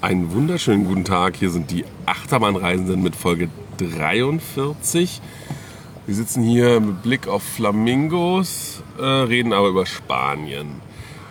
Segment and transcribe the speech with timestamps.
[0.00, 1.36] Einen wunderschönen guten Tag.
[1.36, 5.20] Hier sind die Achterbahnreisenden mit Folge 43.
[6.06, 10.80] Wir sitzen hier mit Blick auf Flamingos, äh, reden aber über Spanien.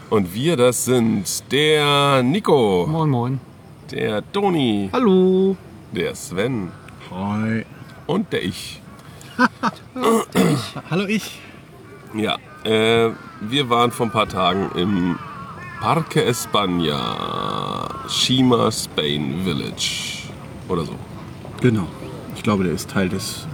[0.10, 3.40] Und wir, das sind der Nico, Moin, moin.
[3.92, 5.56] der Toni, Hallo.
[5.92, 6.72] der Sven
[7.12, 7.66] Hi.
[8.06, 8.82] und der Ich.
[10.90, 11.40] Hallo ich.
[12.14, 13.12] Ja, äh,
[13.42, 15.20] wir waren vor ein paar Tagen im
[15.82, 17.00] Parque España,
[18.10, 20.24] Shima Spain Village
[20.68, 20.94] oder so.
[21.62, 21.88] Genau.
[22.36, 23.46] Ich glaube, der ist Teil des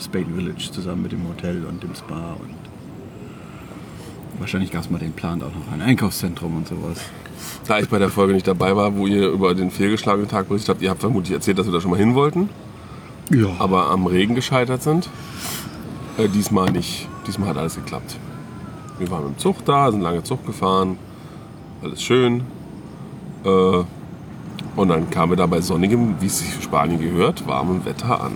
[0.00, 2.54] Spain Village zusammen mit dem Hotel und dem Spa und
[4.38, 6.98] wahrscheinlich gab es mal den Plan auch noch ein Einkaufszentrum und sowas.
[7.66, 10.68] Da ich bei der Folge nicht dabei war, wo ihr über den fehlgeschlagenen Tag berichtet
[10.70, 12.48] habt, ihr habt vermutlich erzählt, dass wir da schon mal hin wollten,
[13.30, 13.48] Ja.
[13.58, 15.08] aber am Regen gescheitert sind.
[16.18, 17.08] Äh, diesmal nicht.
[17.26, 18.16] Diesmal hat alles geklappt.
[18.98, 20.98] Wir waren im Zug da, sind lange Zug gefahren,
[21.82, 22.42] alles schön.
[23.44, 23.84] Äh,
[24.76, 28.20] und dann kamen wir da bei sonnigem, wie es sich für Spanien gehört, warmem Wetter
[28.22, 28.32] an.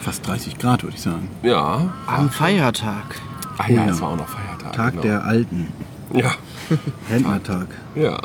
[0.00, 1.28] Fast 30 Grad, würde ich sagen.
[1.42, 1.92] Ja.
[2.06, 3.20] Am Feiertag.
[3.58, 3.90] Ah ja, Ja.
[3.92, 4.72] es war auch noch Feiertag.
[4.72, 5.02] Tag genau.
[5.02, 5.68] der Alten.
[6.12, 6.32] Ja,
[7.10, 7.66] Rentnertag.
[7.94, 8.18] ja.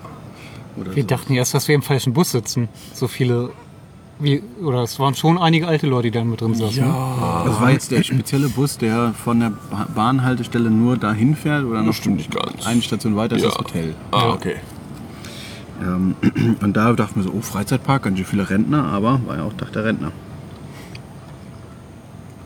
[0.78, 1.08] Oder Wir so.
[1.10, 2.70] dachten erst, dass wir im falschen Bus sitzen.
[2.94, 3.52] So viele.
[4.22, 6.78] Wie, oder es waren schon einige alte Leute, die da mit drin saßen.
[6.86, 7.44] Ja.
[7.46, 11.82] Das war jetzt der spezielle Bus, der von der Ba- Bahnhaltestelle nur dahin fährt oder
[11.82, 12.66] noch stimmt nicht ganz.
[12.66, 13.50] eine Station weiter ist ja.
[13.50, 13.96] das Hotel.
[14.12, 14.58] Ah, okay.
[15.82, 16.16] Ähm,
[16.62, 19.54] und da dachten wir so, oh, Freizeitpark, ganz schön viele Rentner, aber war ja auch
[19.54, 20.12] Tag der Rentner.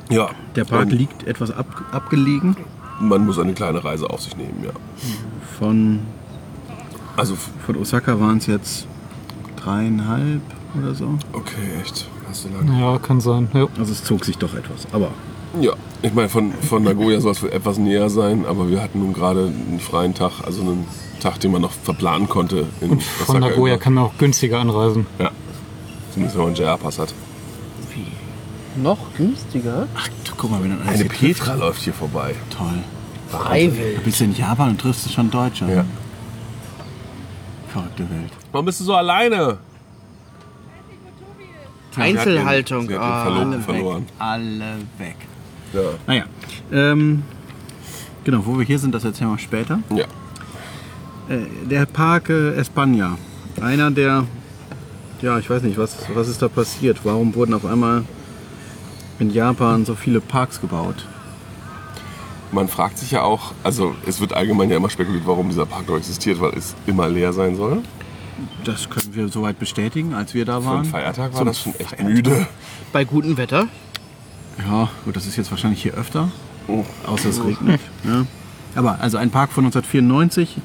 [0.09, 0.29] Ja.
[0.55, 2.55] Der Park Und liegt etwas ab, abgelegen
[2.99, 4.71] Man muss eine kleine Reise auf sich nehmen, ja.
[5.59, 5.99] von
[7.17, 8.87] Also, Von Osaka waren es jetzt
[9.57, 10.41] dreieinhalb
[10.81, 11.17] oder so.
[11.33, 12.07] okay, echt.
[12.29, 12.79] Hast du lange.
[12.79, 13.49] Ja, kann sein.
[13.53, 13.67] Ja.
[13.77, 14.87] Also es zog sich doch etwas.
[14.91, 15.09] Aber
[15.61, 18.99] Ja, ich meine, von, von Nagoya soll es wohl etwas näher sein, aber wir hatten
[18.99, 20.85] nun gerade einen freien Tag, also einen
[21.21, 22.65] Tag, den man noch verplanen konnte.
[22.81, 23.83] In Und von Osaka Nagoya über.
[23.83, 25.05] kann man auch günstiger anreisen.
[25.19, 25.31] Ja.
[26.13, 27.13] Zumindest wenn man einen JR-Pass hat.
[28.77, 29.87] Noch günstiger?
[29.95, 31.39] ach, du, guck mal, wenn dann alles Eine hier trifft.
[31.45, 32.35] Petra läuft hier vorbei.
[32.49, 32.83] Toll.
[33.29, 34.03] Freiwild.
[34.03, 35.65] Bist du in Japan und triffst du schon Deutsche.
[35.65, 35.85] Ja.
[37.69, 38.31] Verrückte Welt.
[38.51, 39.57] Warum bist du so alleine?
[41.97, 42.87] Einzelhaltung.
[42.87, 44.01] Sie hat den, sie hat den Alle verloren.
[44.03, 44.13] weg.
[44.19, 45.15] Alle weg.
[45.73, 45.81] Ja.
[46.07, 46.23] Naja.
[46.71, 47.23] Ähm,
[48.23, 49.79] genau, wo wir hier sind, das erzählen wir später.
[49.89, 50.05] ja.
[51.27, 51.37] Äh,
[51.69, 53.17] der Parque España.
[53.61, 54.25] Einer der.
[55.21, 56.99] Ja, ich weiß nicht, was, was ist da passiert?
[57.03, 58.03] Warum wurden auf einmal
[59.17, 61.07] in Japan so viele Parks gebaut?
[62.51, 65.87] Man fragt sich ja auch, also es wird allgemein ja immer spekuliert, warum dieser Park
[65.89, 67.81] noch existiert, weil es immer leer sein soll.
[68.65, 70.75] Das können wir soweit bestätigen, als wir da Für waren.
[70.81, 72.07] einen Feiertag war Zum das schon echt Feiertag.
[72.07, 72.47] müde.
[72.91, 73.67] Bei gutem Wetter.
[74.67, 76.31] Ja, gut, das ist jetzt wahrscheinlich hier öfter,
[76.67, 76.83] Oh.
[77.05, 77.79] außer es regnet.
[78.03, 78.25] Ja.
[78.75, 80.57] Aber also ein Park von 1994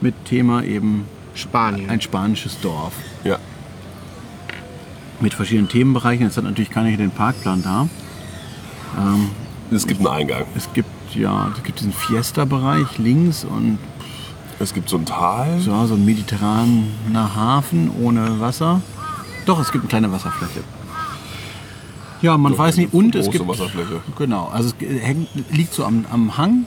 [0.00, 1.04] mit Thema eben
[1.34, 1.90] Spanien.
[1.90, 2.92] ein spanisches Dorf.
[3.24, 3.38] Ja.
[5.20, 6.26] Mit verschiedenen Themenbereichen.
[6.26, 7.88] Jetzt hat natürlich keiner hier den Parkplan da.
[8.98, 9.30] Ähm,
[9.70, 10.44] Es gibt einen Eingang.
[10.54, 13.78] es gibt ja, es gibt diesen Fiesta-Bereich links und
[14.58, 15.60] Es gibt so ein Tal.
[15.60, 18.80] so, so ein mediterraner Hafen ohne Wasser.
[19.44, 20.60] Doch, es gibt eine kleine Wasserfläche.
[22.22, 22.94] Ja, man Doch, weiß nicht.
[22.94, 23.48] Und es große gibt.
[23.48, 24.00] Wasserfläche.
[24.16, 26.66] Genau, also es hängt, liegt so am, am Hang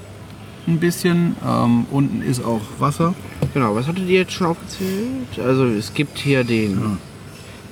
[0.68, 1.36] ein bisschen.
[1.46, 3.16] Ähm, unten ist auch Wasser.
[3.54, 5.40] Genau, was hattet ihr jetzt schon aufgezählt?
[5.44, 7.00] Also es gibt hier den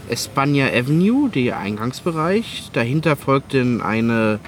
[0.10, 2.70] Espana Avenue, der Eingangsbereich.
[2.74, 4.40] Dahinter folgt dann eine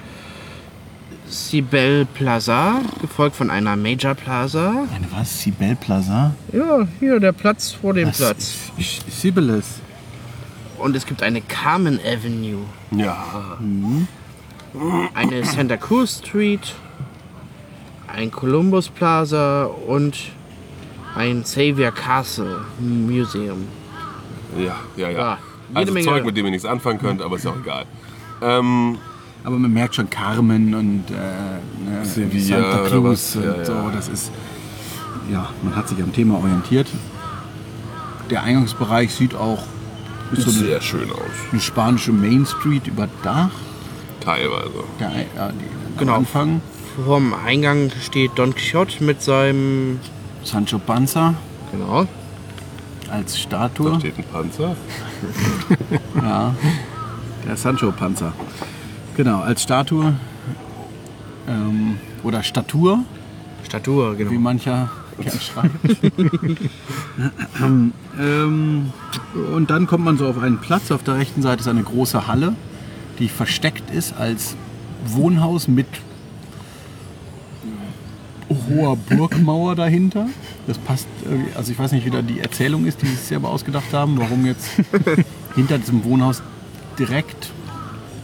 [1.30, 4.86] Cibel Plaza, gefolgt von einer Major Plaza.
[4.94, 5.40] Eine was?
[5.42, 6.34] Sibel Plaza?
[6.52, 8.18] Ja, hier der Platz vor dem Was?
[8.18, 8.54] Platz.
[9.08, 9.80] Sibeles.
[10.78, 13.58] Und es gibt eine Carmen Avenue, Ja.
[15.14, 16.74] eine Santa Cruz Street,
[18.08, 20.16] ein Columbus Plaza und
[21.14, 23.66] ein Xavier Castle Museum.
[24.58, 25.18] Ja, ja, ja.
[25.18, 25.38] Ja,
[25.68, 27.84] jede also Menge- Zeug, mit dem ihr nichts anfangen könnt, aber ist auch egal.
[28.42, 28.98] Ähm,
[29.44, 31.14] Aber man merkt schon Carmen und äh,
[31.90, 33.74] ne, Sevilla Santa Cruz und Ja, so.
[33.94, 34.30] Das ist.
[35.32, 36.88] Ja, man hat sich am Thema orientiert.
[38.30, 39.62] Der Eingangsbereich sieht auch.
[40.32, 41.18] Ist so eine, sehr schön aus.
[41.50, 43.50] eine spanische Main Street überdacht.
[44.20, 44.84] Teilweise.
[45.00, 45.08] Der,
[45.52, 46.12] die, Genau.
[46.12, 46.60] Am Anfang
[47.04, 49.98] Vorm Eingang steht Don Quixote mit seinem.
[50.44, 51.34] Sancho Panza
[51.72, 52.06] Genau.
[53.10, 53.98] als Da Statue.
[54.00, 54.76] steht ein Panzer.
[56.22, 56.54] Ja,
[57.46, 58.32] der Sancho Panza.
[59.22, 60.14] Genau, als Statue.
[61.46, 63.00] Ähm, oder Statur,
[63.66, 64.40] Statur, wie genau.
[64.40, 64.88] mancher
[65.20, 65.74] gern schreibt.
[68.18, 68.92] ähm,
[69.54, 70.90] und dann kommt man so auf einen Platz.
[70.90, 72.54] Auf der rechten Seite ist eine große Halle,
[73.18, 74.56] die versteckt ist als
[75.04, 75.86] Wohnhaus mit
[78.48, 80.28] hoher Burgmauer dahinter.
[80.66, 81.08] Das passt
[81.54, 84.18] also ich weiß nicht, wie da die Erzählung ist, die sie sich selber ausgedacht haben,
[84.18, 84.70] warum jetzt
[85.56, 86.40] hinter diesem Wohnhaus
[86.98, 87.50] direkt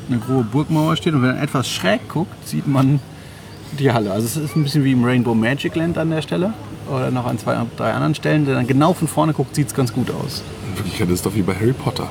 [0.09, 3.01] eine große Burgmauer steht und wenn man etwas schräg guckt, sieht man
[3.79, 4.13] die Halle.
[4.13, 6.53] Also es ist ein bisschen wie im Rainbow Magic Land an der Stelle
[6.91, 8.47] oder noch an zwei, drei anderen Stellen.
[8.47, 10.43] Wenn man genau von vorne guckt, sieht es ganz gut aus.
[10.71, 12.09] In Wirklichkeit ist es doch wie bei Harry Potter.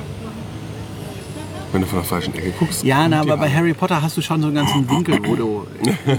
[1.72, 2.84] Wenn du von der falschen Ecke guckst.
[2.84, 3.50] Ja, na, aber bei.
[3.52, 5.66] Harry Potter hast du schon so einen ganzen Winkel, wo du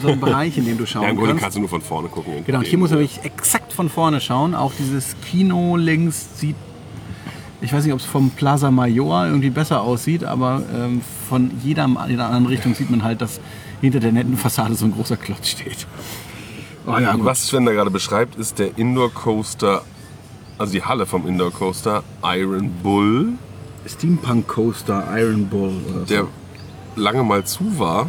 [0.01, 1.43] so einen Bereich, in dem du schauen Ja, im Grunde kannst.
[1.43, 2.33] kannst du nur von vorne gucken.
[2.45, 4.53] Genau, und hier muss man wirklich exakt von vorne schauen.
[4.53, 6.57] Auch dieses Kino links sieht,
[7.61, 11.87] ich weiß nicht, ob es vom Plaza Major irgendwie besser aussieht, aber ähm, von jeder,
[12.07, 13.39] jeder anderen Richtung sieht man halt, dass
[13.81, 15.87] hinter der netten Fassade so ein großer Klotz steht.
[16.85, 17.15] Oh ja.
[17.17, 19.81] Was Sven da gerade beschreibt, ist der Indoor Coaster,
[20.57, 23.33] also die Halle vom Indoor Coaster Iron Bull,
[23.85, 26.05] Steampunk Coaster Iron Bull oder so.
[26.05, 26.27] der
[26.95, 28.07] lange mal zu war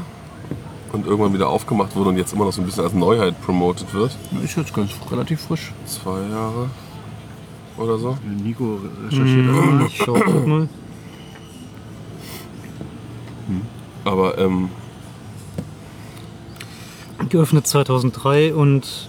[0.92, 3.92] und irgendwann wieder aufgemacht wurde und jetzt immer noch so ein bisschen als Neuheit promotet
[3.92, 4.16] wird.
[4.42, 5.72] ist jetzt ganz relativ frisch.
[5.86, 6.70] Zwei Jahre
[7.78, 8.16] oder so.
[8.42, 9.86] Nico recherchiert das mal.
[9.86, 10.68] Ich schau auch mal.
[14.04, 14.70] Aber ähm,
[17.28, 19.08] Geöffnet 2003 und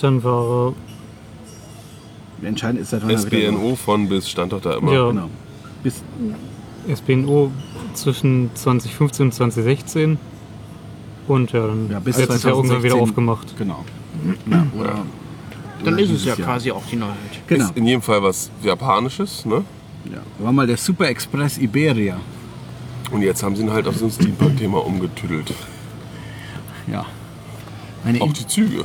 [0.00, 0.74] dann war
[2.42, 4.92] Entscheidend ist, wann er wieder SBNO von bis stand doch da immer.
[4.92, 5.08] Ja.
[5.08, 5.30] Genau.
[5.82, 6.02] Bis,
[6.86, 7.50] er SBNO
[7.94, 10.18] zwischen 2015 und 2016.
[11.26, 13.00] Und ja, dann ja, bis letztes Jahr irgendwann wieder 2016.
[13.00, 13.58] aufgemacht.
[13.58, 13.84] Genau.
[14.50, 15.02] Ja, oder,
[15.84, 16.46] Dann ist es ja Jahr.
[16.46, 17.16] quasi auch die Neuheit.
[17.46, 17.64] Genau.
[17.66, 19.64] Ist in jedem Fall was Japanisches, ne?
[20.10, 20.18] Ja.
[20.38, 22.18] War mal der Super Express Iberia.
[23.10, 25.52] Und jetzt haben sie ihn halt auf so ein Steampunk-Thema umgetüdelt.
[26.86, 27.06] Ja.
[28.04, 28.84] Eine Auch die Züge.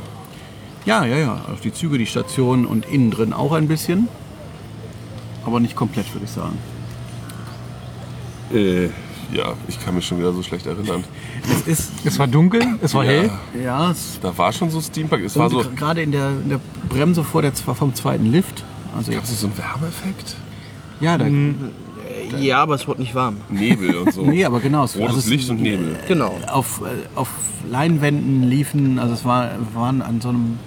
[0.84, 1.44] Ja, ja, ja.
[1.52, 4.08] Auf die Züge, die Station und innen drin auch ein bisschen.
[5.44, 6.58] Aber nicht komplett, würde ich sagen.
[8.52, 8.88] Äh,
[9.32, 11.04] ja, ich kann mich schon wieder so schlecht erinnern.
[11.50, 13.10] Es ist, Es war dunkel, es war Ja.
[13.10, 13.30] hell.
[13.64, 15.24] ja, es Da war schon so Steampunk.
[15.24, 15.64] Es war so.
[15.76, 18.62] gerade in der, in der Bremse vor der, vom zweiten Lift.
[18.96, 20.36] Also Gab es so einen Wärmeeffekt?
[21.00, 21.26] ja, da,
[22.38, 23.38] Ja, aber es wurde nicht warm.
[23.48, 24.22] Nebel und so.
[24.26, 24.84] nee, aber genau.
[24.84, 25.96] es- Rotes also Licht und Nebel.
[26.08, 26.38] Genau.
[26.46, 27.28] Auf, äh, auf
[27.70, 30.58] Leinwänden liefen, also es war, waren an so einem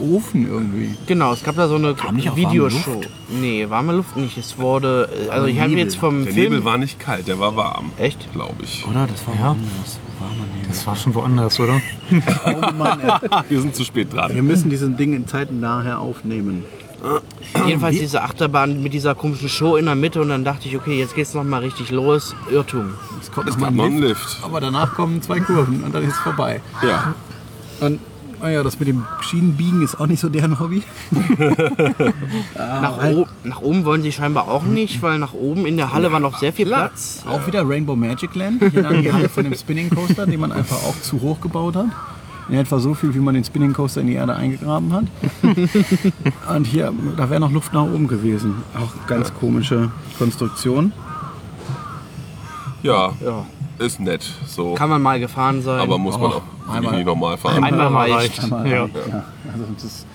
[0.00, 0.94] Ofen irgendwie.
[1.06, 2.94] Genau, es gab da so eine Kam nicht auch warme Videoshow.
[2.94, 3.08] Luft?
[3.28, 4.36] Nee, warme Luft nicht.
[4.38, 5.08] Es wurde.
[5.30, 5.84] Also ich habe Nebel.
[5.84, 6.52] jetzt vom Der Film.
[6.52, 7.92] Nebel war nicht kalt, der war warm.
[7.98, 8.32] Echt?
[8.32, 8.84] Glaube ich.
[8.88, 9.06] Oder?
[9.06, 9.40] Das war Ja.
[9.48, 9.98] woanders.
[10.20, 10.68] Warmer Nebel.
[10.68, 11.80] Das war schon woanders, oder?
[12.46, 13.12] Oh Mann, ey.
[13.48, 14.34] Wir sind zu spät dran.
[14.34, 16.64] Wir müssen diesen Ding in Zeiten nachher aufnehmen.
[17.66, 20.98] Jedenfalls diese Achterbahn mit dieser komischen Show in der Mitte und dann dachte ich, okay,
[20.98, 22.34] jetzt geht's noch mal richtig los.
[22.50, 22.94] Irrtum.
[23.20, 24.38] Es kommt Es noch mal gab noch ein Lift, Lift.
[24.42, 26.62] aber danach kommen zwei Kurven und dann ist es vorbei.
[26.82, 27.14] Ja.
[27.80, 28.00] Und
[28.44, 30.82] naja, das mit dem Schienenbiegen ist auch nicht so deren Hobby.
[32.56, 36.12] nach, o- nach oben wollen sie scheinbar auch nicht, weil nach oben in der Halle
[36.12, 37.24] war noch sehr viel Platz.
[37.26, 40.52] Auch wieder Rainbow Magic Land, hier dann die Halle von dem Spinning Coaster, den man
[40.52, 41.86] einfach auch zu hoch gebaut hat.
[42.50, 45.04] In etwa so viel, wie man den Spinning Coaster in die Erde eingegraben hat.
[46.54, 48.56] Und hier, da wäre noch Luft nach oben gewesen.
[48.78, 50.92] Auch ganz komische Konstruktion.
[52.82, 53.46] Ja, Ja.
[53.78, 54.24] Ist nett.
[54.46, 54.74] So.
[54.74, 55.80] Kann man mal gefahren sein.
[55.80, 57.62] Aber muss man auch einmal- nicht normal fahren.
[57.64, 58.42] Einmal reicht.
[58.42, 58.76] Einmal, Ja.
[58.86, 59.24] ja.
[59.52, 60.06] Also das ist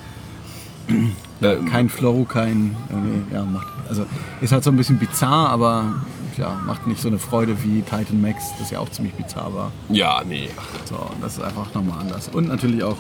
[1.41, 2.75] Ähm, kein Flow, kein.
[3.31, 4.06] Ja, macht, also
[4.41, 5.85] ist halt so ein bisschen bizarr, aber
[6.35, 9.71] ja, macht nicht so eine Freude wie Titan Max, das ja auch ziemlich bizarr war.
[9.88, 10.50] ja, nee.
[10.83, 12.27] So, das ist einfach nochmal anders.
[12.27, 12.97] Und natürlich auch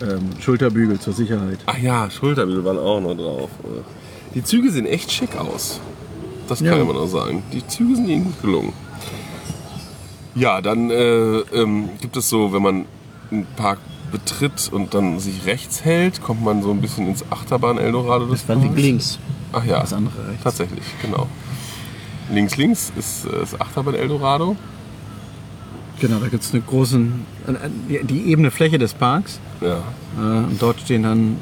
[0.00, 1.58] ähm, Schulterbügel zur Sicherheit.
[1.66, 3.50] Ach ja, Schulterbügel waren auch noch drauf.
[4.34, 5.80] Die Züge sehen echt schick aus.
[6.48, 6.84] Das kann Ja.
[6.84, 7.42] man auch sagen.
[7.52, 8.72] Die Züge sind ihnen gut gelungen.
[10.36, 12.84] Ja, dann äh, ähm, gibt es so, wenn man
[13.30, 13.78] einen Park
[14.12, 18.48] betritt und dann sich rechts hält, kommt man so ein bisschen ins Achterbahn Eldorado Das
[18.48, 18.56] war.
[18.56, 19.18] Links.
[19.52, 20.44] Ach ja, Das andere rechts.
[20.44, 21.26] tatsächlich, genau.
[22.30, 24.56] Links, links ist äh, das Achterbahn Eldorado.
[26.00, 27.00] Genau, da gibt es eine große,
[27.88, 29.40] die, die ebene Fläche des Parks.
[29.62, 29.78] Ja.
[30.18, 31.38] Äh, und dort stehen dann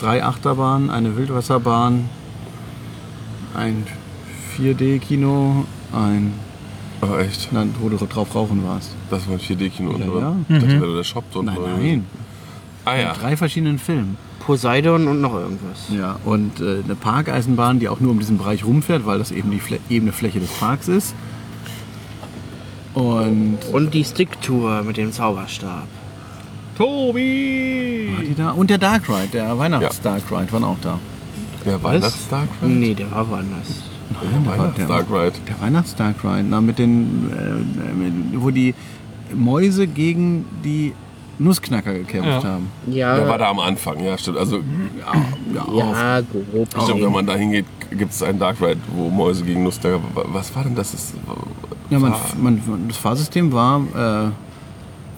[0.00, 2.08] drei Achterbahnen, eine Wildwasserbahn,
[3.54, 3.86] ein
[4.58, 6.34] 4D-Kino, ein,
[7.12, 7.48] Oh, echt?
[7.52, 8.90] na, wo du drauf rauchen warst.
[9.10, 10.20] Das war ein 4D-Kino Ja, oder?
[10.20, 10.36] ja.
[10.48, 11.46] Ich dachte, wäre der Shop dort.
[11.46, 12.06] Nein, nein.
[12.84, 13.12] Ah ja.
[13.12, 14.16] In drei verschiedenen Filmen.
[14.40, 15.86] Poseidon und noch irgendwas.
[15.90, 19.50] Ja, und äh, eine Parkeisenbahn, die auch nur um diesen Bereich rumfährt, weil das eben
[19.50, 21.14] die Flä ebene Fläche des Parks ist.
[22.92, 25.86] Und Und die Sticktour mit dem Zauberstab.
[26.78, 28.50] war die da?
[28.50, 30.98] Und der Dark Ride, der Weihnachts-Dark Ride waren auch da.
[31.64, 32.72] Der Weihnachts-Dark Ride?
[32.72, 33.82] Nee, der war woanders.
[34.10, 35.32] Der Weihnachts-Dark Ride.
[35.48, 38.74] Der Weihnachts-Dark Ride, na, mit den, äh, mit, wo die
[39.34, 40.92] Mäuse gegen die
[41.38, 42.44] Nussknacker gekämpft Ja.
[42.44, 42.68] haben.
[42.86, 44.38] Ja, Der war da am Anfang, ja, stimmt.
[44.38, 44.60] Also,
[45.52, 46.68] ja, grob.
[46.68, 50.00] ich glaube, wenn man da hingeht, gibt es einen Dark Ride, wo Mäuse gegen Nussknacker.
[50.14, 50.92] Was war denn das?
[50.92, 51.12] das
[51.90, 54.28] Ja, man, man, das Fahrsystem war, äh,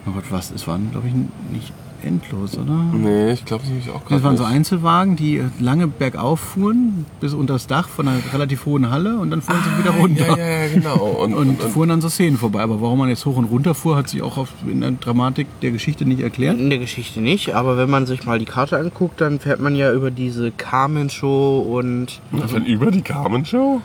[0.09, 1.14] oh Gott, was, es waren, glaube ich,
[1.52, 1.73] nicht
[2.03, 2.85] endlos, oder?
[2.93, 4.15] Nee, ich glaube, das habe ich auch gerade.
[4.15, 4.53] Das waren so nicht.
[4.53, 9.31] Einzelwagen, die lange bergauf fuhren, bis unter das Dach von einer relativ hohen Halle und
[9.31, 10.25] dann fuhren sie wieder runter.
[10.31, 10.97] Ah, Ja, ja, genau.
[11.17, 12.61] Und, Und, und, und, fuhren dann so Szenen vorbei.
[12.61, 15.47] Aber warum man jetzt hoch und runter fuhr, hat sich auch auf, in der Dramatik
[15.61, 16.59] der Geschichte nicht erklärt.
[16.59, 19.75] In der Geschichte nicht, aber wenn man sich mal die Karte anguckt, dann fährt man
[19.76, 23.81] ja über diese Carmen-Show und also, über die Carmen Show?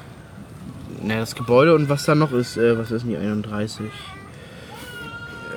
[1.03, 3.85] na, das Gebäude und was da noch ist, äh, was ist denn die 31?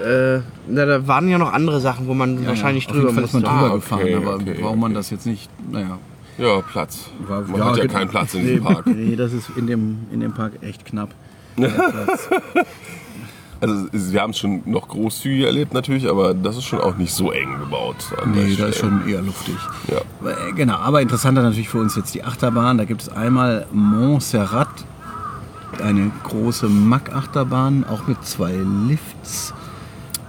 [0.03, 3.25] Äh, na, da waren ja noch andere Sachen, wo man wahrscheinlich auf jeden drüber Fall
[3.25, 3.57] ist man musste.
[3.59, 4.01] drüber Ah, gefahren.
[4.03, 4.99] okay, aber okay, warum man okay.
[4.99, 5.99] das jetzt nicht, naja.
[6.39, 7.11] Ja, Platz.
[7.29, 7.95] War- Man hat ja genau.
[7.95, 8.87] keinen Platz in diesem Park.
[8.87, 11.11] Nee, das ist in dem, in dem Park echt knapp.
[13.61, 17.15] Also wir haben es schon noch großzügiger erlebt natürlich, aber das ist schon auch nicht
[17.15, 17.97] so eng gebaut.
[18.27, 19.55] Nee, da ist schon eher luftig.
[19.91, 19.99] Ja.
[20.21, 22.77] Aber, äh, Genau, aber interessanter natürlich für uns jetzt die Achterbahn.
[22.77, 24.69] Da gibt es einmal Montserrat,
[25.83, 28.53] eine große Mack-Achterbahn, auch mit zwei
[28.89, 29.55] Lifts,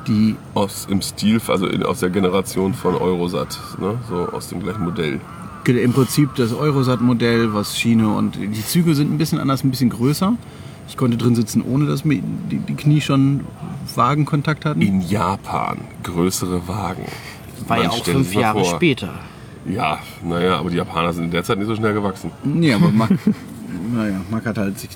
[0.08, 3.98] die Aus, Im Stil, also in, aus der Generation von Eurosat, ne?
[4.10, 5.20] so aus dem gleichen Modell.
[5.68, 9.90] im Prinzip das Eurosat-Modell, was Schiene und die Züge sind ein bisschen anders, ein bisschen
[9.90, 10.34] größer.
[10.88, 13.42] Ich konnte drin sitzen, ohne dass mir die, die Knie schon
[13.96, 14.82] Wagenkontakt hatten.
[14.82, 17.06] In Japan größere Wagen.
[17.68, 18.76] War ja auch fünf Jahre vor.
[18.76, 19.14] später.
[19.68, 22.32] Ja, naja, aber die Japaner sind in der Zeit nicht so schnell gewachsen.
[22.44, 23.10] Nee, aber Mack,
[23.94, 24.92] naja, Mack hat halt sich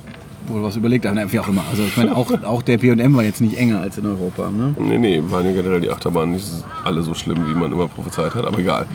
[0.50, 1.64] wohl was überlegt, aber wie auch immer.
[1.70, 4.50] Also ich meine, auch, auch der P&M war jetzt nicht enger als in Europa.
[4.50, 4.76] Ne?
[4.80, 6.48] Nee, nee, waren ja generell die Achterbahnen nicht
[6.84, 8.86] alle so schlimm, wie man immer prophezeit hat, aber egal.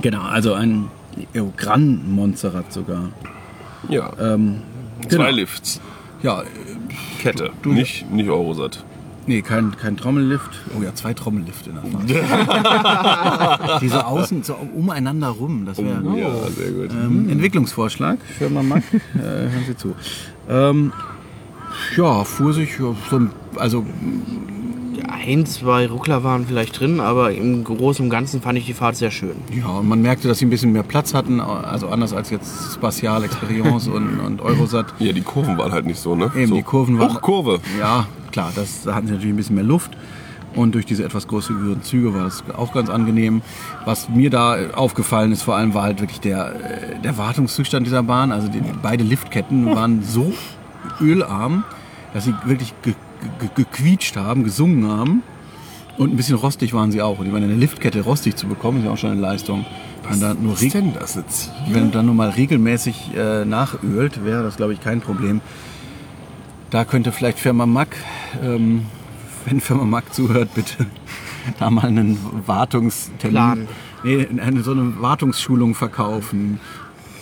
[0.00, 0.88] Genau, also ein
[1.38, 3.10] oh, Gran Montserrat sogar.
[3.88, 4.62] Ja, Ähm,
[5.08, 5.30] zwei genau.
[5.30, 5.80] Lifts.
[6.22, 6.42] Ja,
[7.20, 8.84] Kette, nicht, nicht Eurosat.
[9.26, 10.50] Nee, kein, kein Trommellift.
[10.78, 11.84] Oh ja, zwei Trommellifte in der
[12.20, 13.80] Fahrt.
[13.82, 16.90] Diese außen so umeinander rum, das wäre Ja, sehr gut.
[16.92, 18.18] ähm, Entwicklungsvorschlag.
[18.38, 18.82] Firma Mack,
[19.14, 19.94] äh, hören Sie zu.
[20.48, 20.92] Ähm,
[21.96, 23.84] ja, fuhr sich so, ein- also
[25.12, 28.96] ein, zwei Ruckler waren vielleicht drin, aber im Großen und Ganzen fand ich die Fahrt
[28.96, 29.34] sehr schön.
[29.56, 32.74] Ja, und man merkte, dass sie ein bisschen mehr Platz hatten, also anders als jetzt
[32.74, 34.86] Spatial, Experience und, und Eurosat.
[34.98, 36.30] Ja, die Kurven waren halt nicht so, ne?
[36.34, 36.54] Eben, so.
[36.54, 37.60] die Kurven waren- Hochkurve.
[37.78, 39.92] Ja, klar, das, da hatten sie natürlich ein bisschen mehr Luft.
[40.54, 43.40] Und durch diese etwas größeren Züge war das auch ganz angenehm.
[43.86, 48.02] Was mir da aufgefallen ist, vor allem war halt wirklich der, äh, der Wartungszustand dieser
[48.02, 48.32] Bahn.
[48.32, 50.32] Also die, beide Liftketten waren so
[51.00, 51.64] ölarm,
[52.12, 52.74] dass sie wirklich
[53.54, 55.22] gequietscht haben, gesungen haben.
[55.98, 57.18] Und ein bisschen rostig waren sie auch.
[57.18, 59.66] Und ich meine, eine Liftkette rostig zu bekommen, ist ja auch schon eine Leistung.
[60.08, 61.52] Wenn da nur, Was ist denn das jetzt?
[61.68, 65.40] wenn dann nur mal regelmäßig äh, nachölt, wäre das, glaube ich, kein Problem.
[66.70, 67.96] Da könnte vielleicht Firma Mack,
[68.42, 68.86] ähm,
[69.44, 70.86] wenn Firma Mack zuhört, bitte
[71.58, 73.68] da mal einen Wartungstermin, Plan.
[74.02, 76.58] nee, eine, so eine Wartungsschulung verkaufen.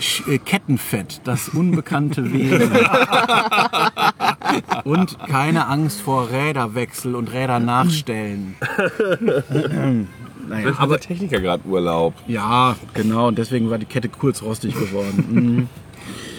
[0.01, 2.73] Sch äh, Kettenfett, das unbekannte Wesen.
[4.85, 8.57] und keine Angst vor Räderwechsel und Räder nachstellen.
[10.49, 12.15] naja, Aber der Techniker gerade Urlaub.
[12.27, 13.29] ja, genau.
[13.29, 15.25] Und deswegen war die Kette kurz rostig geworden.
[15.31, 15.69] Mhm.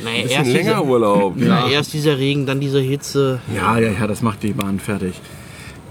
[0.04, 1.40] Naja, Bisschen erst länger dieser, Urlaub.
[1.40, 1.68] ja.
[1.68, 3.40] erst dieser Regen, dann diese Hitze.
[3.56, 5.14] Ja, ja, ja, das macht die Bahn fertig.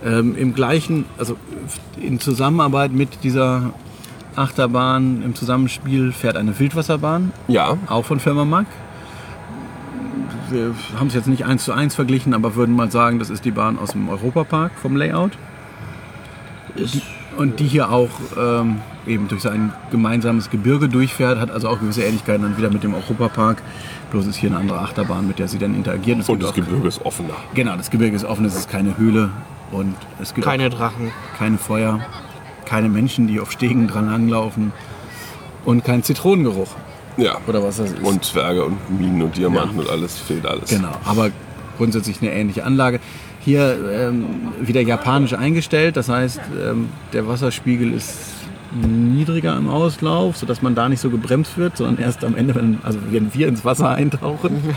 [0.04, 1.36] Ähm, Im gleichen, also
[2.00, 3.72] in Zusammenarbeit mit dieser
[4.40, 8.66] Achterbahn, im Zusammenspiel fährt eine Wildwasserbahn, Ja, auch von Firma Mack.
[10.50, 13.44] Wir haben es jetzt nicht eins zu eins verglichen, aber würden mal sagen, das ist
[13.44, 15.32] die Bahn aus dem Europapark vom Layout.
[16.74, 17.02] Ist,
[17.36, 22.02] Und die hier auch ähm, eben durch sein gemeinsames Gebirge durchfährt, hat also auch gewisse
[22.02, 23.62] Ähnlichkeiten dann wieder mit dem Europapark.
[24.10, 26.20] Bloß ist hier eine andere Achterbahn, mit der sie dann interagieren.
[26.20, 27.34] Es und das Gebirge ist offener.
[27.54, 29.30] Genau, das Gebirge ist offen, es ist keine Höhle
[29.70, 31.12] und es gibt keine Drachen.
[31.38, 32.00] keine Feuer,
[32.64, 34.72] keine Menschen, die auf Stegen dran langlaufen
[35.64, 36.68] und kein Zitronengeruch
[37.16, 37.38] Ja.
[37.46, 38.00] oder was das ist.
[38.02, 40.70] Und Zwerge und Minen und Diamanten und alles fehlt alles.
[40.70, 41.30] genau, aber
[41.78, 43.00] grundsätzlich eine ähnliche Anlage.
[43.42, 44.26] Hier ähm,
[44.60, 48.14] wieder japanisch eingestellt, das heißt, ähm, der Wasserspiegel ist
[48.86, 52.78] niedriger im Auslauf, sodass man da nicht so gebremst wird, sondern erst am Ende, wenn,
[52.82, 54.62] also wenn wir ins Wasser eintauchen.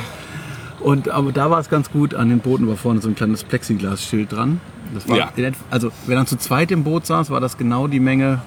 [0.84, 3.44] Und aber da war es ganz gut, an den Booten war vorne so ein kleines
[3.44, 4.60] Plexiglasschild dran.
[5.08, 5.30] War Ja.
[5.72, 8.42] also wenn er zu zweit im Boot saß, war das genau die Menge,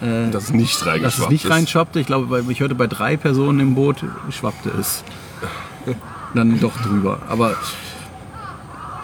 [0.00, 2.00] Das ist nicht reingeschwappt dass es nicht reinschwappte.
[2.00, 5.02] Ich glaube, bei- ich hörte bei drei Personen im Boot schwappte es
[6.34, 7.20] dann doch drüber.
[7.28, 7.54] Aber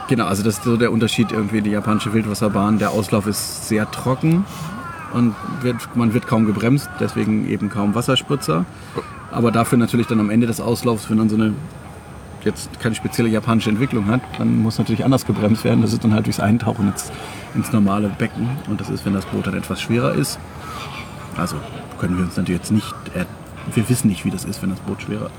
[0.09, 2.79] genau, also das ist so der Unterschied irgendwie die japanische Wildwasserbahn.
[2.79, 4.45] Der Auslauf ist sehr trocken
[5.12, 8.64] und wird, man wird kaum gebremst, deswegen eben kaum Wasserspritzer.
[9.31, 11.55] Aber dafür natürlich dann am Ende des Auslaufs, wenn dann so eine
[12.45, 15.83] jetzt keine spezielle japanische Entwicklung hat, dann muss natürlich anders gebremst werden.
[15.83, 17.11] Das ist dann halt durchs Eintauchen ins,
[17.55, 18.49] ins normale Becken.
[18.69, 20.39] Und das ist, wenn das Boot dann etwas schwerer ist.
[21.37, 21.57] Also
[21.99, 23.25] können wir uns natürlich jetzt nicht, äh,
[23.75, 25.31] wir wissen nicht, wie das ist, wenn das Boot schwerer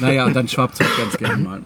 [0.00, 1.60] Naja, und dann schwappt es halt ganz gerne mal.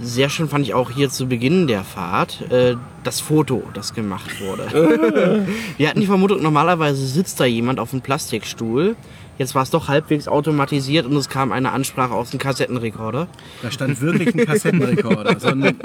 [0.00, 4.40] Sehr schön fand ich auch hier zu Beginn der Fahrt äh, das Foto, das gemacht
[4.40, 5.46] wurde.
[5.78, 8.94] Wir hatten die Vermutung, normalerweise sitzt da jemand auf einem Plastikstuhl.
[9.38, 13.28] Jetzt war es doch halbwegs automatisiert und es kam eine Ansprache aus dem Kassettenrekorder.
[13.62, 15.38] Da stand wirklich ein Kassettenrekorder.
[15.38, 15.76] So ein,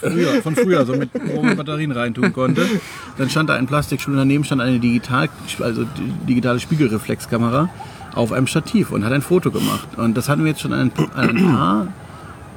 [0.00, 2.66] früher, von früher, so mit, wo man Batterien reintun konnte.
[3.18, 5.28] Dann stand da ein Plastikstuhl, daneben stand eine digital,
[5.60, 5.84] also
[6.28, 7.68] digitale Spiegelreflexkamera
[8.14, 9.88] auf einem Stativ und hat ein Foto gemacht.
[9.96, 11.88] Und das hatten wir jetzt schon an ein, paar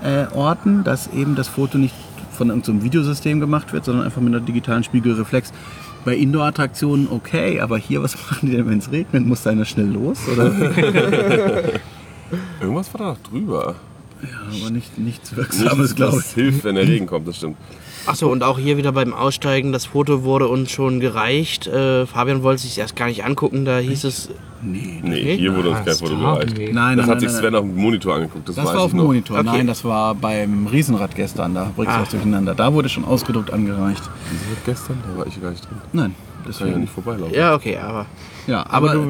[0.03, 1.95] äh, Orten, dass eben das Foto nicht
[2.31, 5.51] von irgendeinem Videosystem gemacht wird, sondern einfach mit einer digitalen Spiegelreflex.
[6.05, 9.25] Bei Indoor-Attraktionen okay, aber hier, was machen die denn, wenn es regnet?
[9.25, 10.19] Muss da einer schnell los?
[10.31, 10.53] Oder?
[12.61, 13.75] Irgendwas war da noch drüber.
[14.21, 16.33] Ja, aber nicht, nichts Wirksames, glaube das ich.
[16.35, 17.57] hilft, wenn der Regen kommt, das stimmt.
[18.07, 21.65] Achso, und auch hier wieder beim Aussteigen, das Foto wurde uns schon gereicht.
[21.65, 24.29] Äh, Fabian wollte sich erst gar nicht angucken, da hieß es,
[24.61, 26.57] Nee, Nee, hier wurde uns kein Das Foto gereicht.
[26.57, 26.73] nicht.
[26.73, 27.61] Nein, Das nein, hat sich nein, Sven nein.
[27.61, 28.49] auf dem Monitor angeguckt.
[28.49, 28.99] Das, Das war auf dem.
[29.01, 29.37] Monitor.
[29.39, 29.45] Okay.
[29.45, 31.53] Nein, das war beim Riesenrad gestern.
[31.53, 31.99] Da bringst du Ah.
[32.01, 32.55] das durcheinander.
[32.55, 34.01] Da wurde schon ausgedruckt angereicht.
[34.31, 34.97] Wieso wird gestern?
[35.11, 35.77] Da war ich gar nicht drin.
[35.93, 36.13] Nein, Kann
[36.45, 36.79] ja deswegen.
[36.81, 37.33] nicht vorbeilaufen.
[37.35, 38.07] ja, okay, aber
[38.47, 39.07] Ja, aber, Aber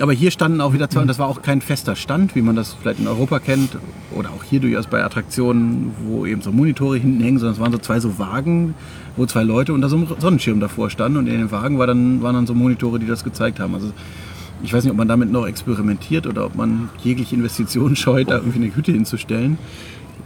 [0.00, 2.56] aber hier standen auch wieder zwei, und das war auch kein fester Stand, wie man
[2.56, 3.76] das vielleicht in Europa kennt,
[4.12, 7.72] oder auch hier durchaus bei Attraktionen, wo eben so Monitore hinten hängen, sondern es waren
[7.72, 8.74] so zwei so Wagen,
[9.16, 12.22] wo zwei Leute unter so einem Sonnenschirm davor standen und in den Wagen war dann,
[12.22, 13.74] waren dann so Monitore, die das gezeigt haben.
[13.74, 13.92] Also
[14.62, 18.36] ich weiß nicht, ob man damit noch experimentiert oder ob man jegliche Investitionen scheut, da
[18.36, 19.58] irgendwie eine Hütte hinzustellen.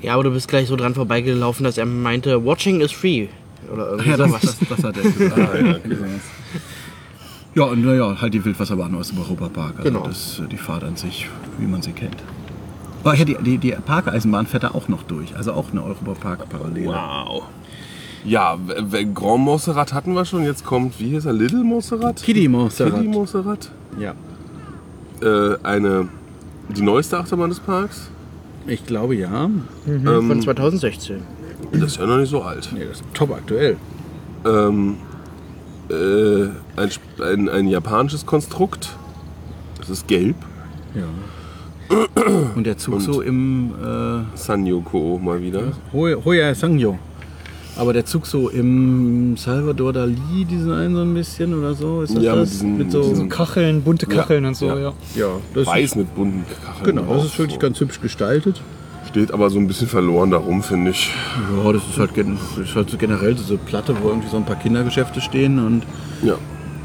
[0.03, 3.29] ja, aber du bist gleich so dran vorbeigelaufen, dass er meinte, watching is free.
[3.73, 5.81] Oder irgendwie Ja, das, das, das hat er gesagt.
[7.55, 9.79] ja, und naja, halt die Wildwasserbahn aus dem Europapark.
[9.79, 10.07] Also Genau.
[10.07, 12.17] das, äh, die Fahrt an sich, wie man sie kennt.
[13.03, 15.37] Aber ja, die, die, die Parkeisenbahn fährt da auch noch durch.
[15.37, 16.89] Also auch eine Europapark-Parallele.
[16.89, 17.45] Wow.
[18.25, 18.57] Ja,
[19.13, 20.45] Grand Montserrat hatten wir schon.
[20.45, 21.35] Jetzt kommt, wie hieß er?
[21.35, 22.23] Little Montserrat?
[22.23, 22.95] Kitty Montserrat.
[22.95, 23.71] Kitty Montserrat.
[23.99, 24.15] Ja.
[25.23, 26.09] Äh, eine,
[26.75, 28.09] die neueste Achterbahn des Parks.
[28.67, 29.51] Ich glaube ja.
[29.87, 31.21] Ähm, Von 2016.
[31.73, 32.71] das ist ja noch nicht so alt.
[32.73, 33.77] Nee, das ist top aktuell.
[34.47, 34.97] Ähm,
[35.91, 36.45] äh,
[36.77, 36.91] ein,
[37.23, 38.97] ein, ein japanisches Konstrukt.
[39.79, 40.37] Das ist gelb.
[40.95, 41.05] Ja.
[42.55, 45.73] Und der Zug Und- so im äh, Sanyoko mal wieder.
[45.93, 46.99] Hoya Hoya Sangyo.
[47.77, 52.03] Aber der Zug so im Salvador Dali Design so ein bisschen oder so.
[52.03, 52.51] Ist das Ja, mit das?
[52.51, 52.99] diesen- mit so.
[53.01, 54.79] mit diesen- Kacheln, bunte Ja, Kacheln und so, ja.
[54.79, 54.93] ja.
[55.17, 56.97] ja, das Weiß mit bunten Kacheln.
[56.97, 57.61] Genau, das ist wirklich so.
[57.61, 58.63] ganz hübsch gestaltet.
[59.15, 61.09] Steht aber so ein bisschen verloren darum, finde ich.
[61.65, 64.45] Ja, das ist halt, das ist halt so generell diese Platte, wo irgendwie so ein
[64.45, 65.85] paar Kindergeschäfte stehen und
[66.25, 66.35] Ja.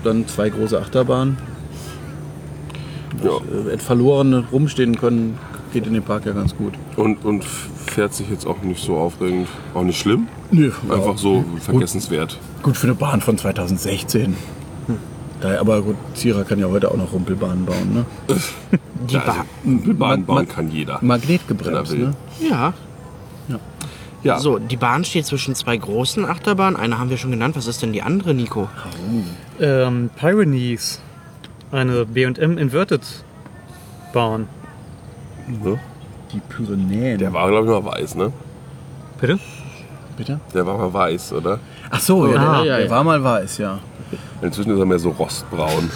[0.03, 1.39] dann zwei große Achterbahnen.
[3.23, 3.31] ja.
[3.71, 5.39] Äh, verlorene rumstehen können,
[5.73, 6.73] geht in dem Park ja ganz gut.
[6.97, 9.47] Und, und fährt sich jetzt auch nicht so aufregend.
[9.73, 10.27] Auch nicht schlimm.
[10.51, 12.37] Nö, Einfach so vergessenswert.
[12.61, 14.35] Gut für eine Bahn von 2016.
[15.41, 18.05] Daher, aber gut, Zierer kann ja heute auch noch Rumpelbahnen bauen, ne?
[19.09, 19.97] Die Ja, also, Bahn.
[19.97, 20.99] Bahn Ma- bauen kann jeder.
[21.01, 22.13] Magnetgebremst, ne?
[22.47, 22.73] Ja.
[24.21, 26.77] Ja, So, die Bahn steht zwischen zwei großen Achterbahnen.
[26.77, 27.55] Eine haben wir schon genannt.
[27.55, 28.67] Was ist denn die andere, Nico?
[29.61, 30.99] Ähm, Pyrenees.
[31.71, 33.01] Eine B&M Inverted
[34.11, 34.49] Bahn.
[35.47, 35.79] ne?
[36.33, 37.17] Die Pyrenäen.
[37.17, 38.33] Der war, glaube ich, mal weiß, ne?
[39.21, 39.39] Bitte?
[40.17, 40.41] Bitte?
[40.53, 41.59] Der war mal weiß, oder?
[41.89, 42.91] Ach so, ja, Ah, der, ja, der ja.
[42.91, 43.79] war mal weiß, ja.
[44.41, 45.89] Inzwischen ist er mehr so rostbraun.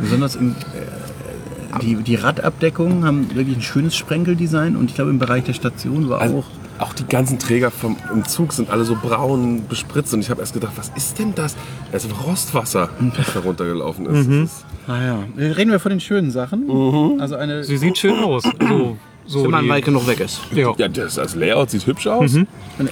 [0.00, 5.18] Besonders im, äh, die, die Radabdeckungen haben wirklich ein schönes Sprenkeldesign und ich glaube im
[5.18, 6.38] Bereich der Station war Also,
[6.78, 6.82] auch.
[6.88, 10.40] auch die ganzen Träger vom, im Zug sind alle so braun bespritzt und ich habe
[10.40, 11.56] erst gedacht, was ist denn das?
[11.92, 14.28] Das ist Rostwasser, das da runtergelaufen ist.
[14.28, 15.18] Ist Ah ja.
[15.36, 17.20] Reden wir von den schönen Sachen.
[17.20, 17.62] Also eine.
[17.62, 18.42] Sie sieht schön aus.
[19.26, 20.40] So, so Wenn man weit genug weg ist.
[20.52, 20.72] ja.
[20.76, 22.34] ja, das, das Layout sieht hübsch aus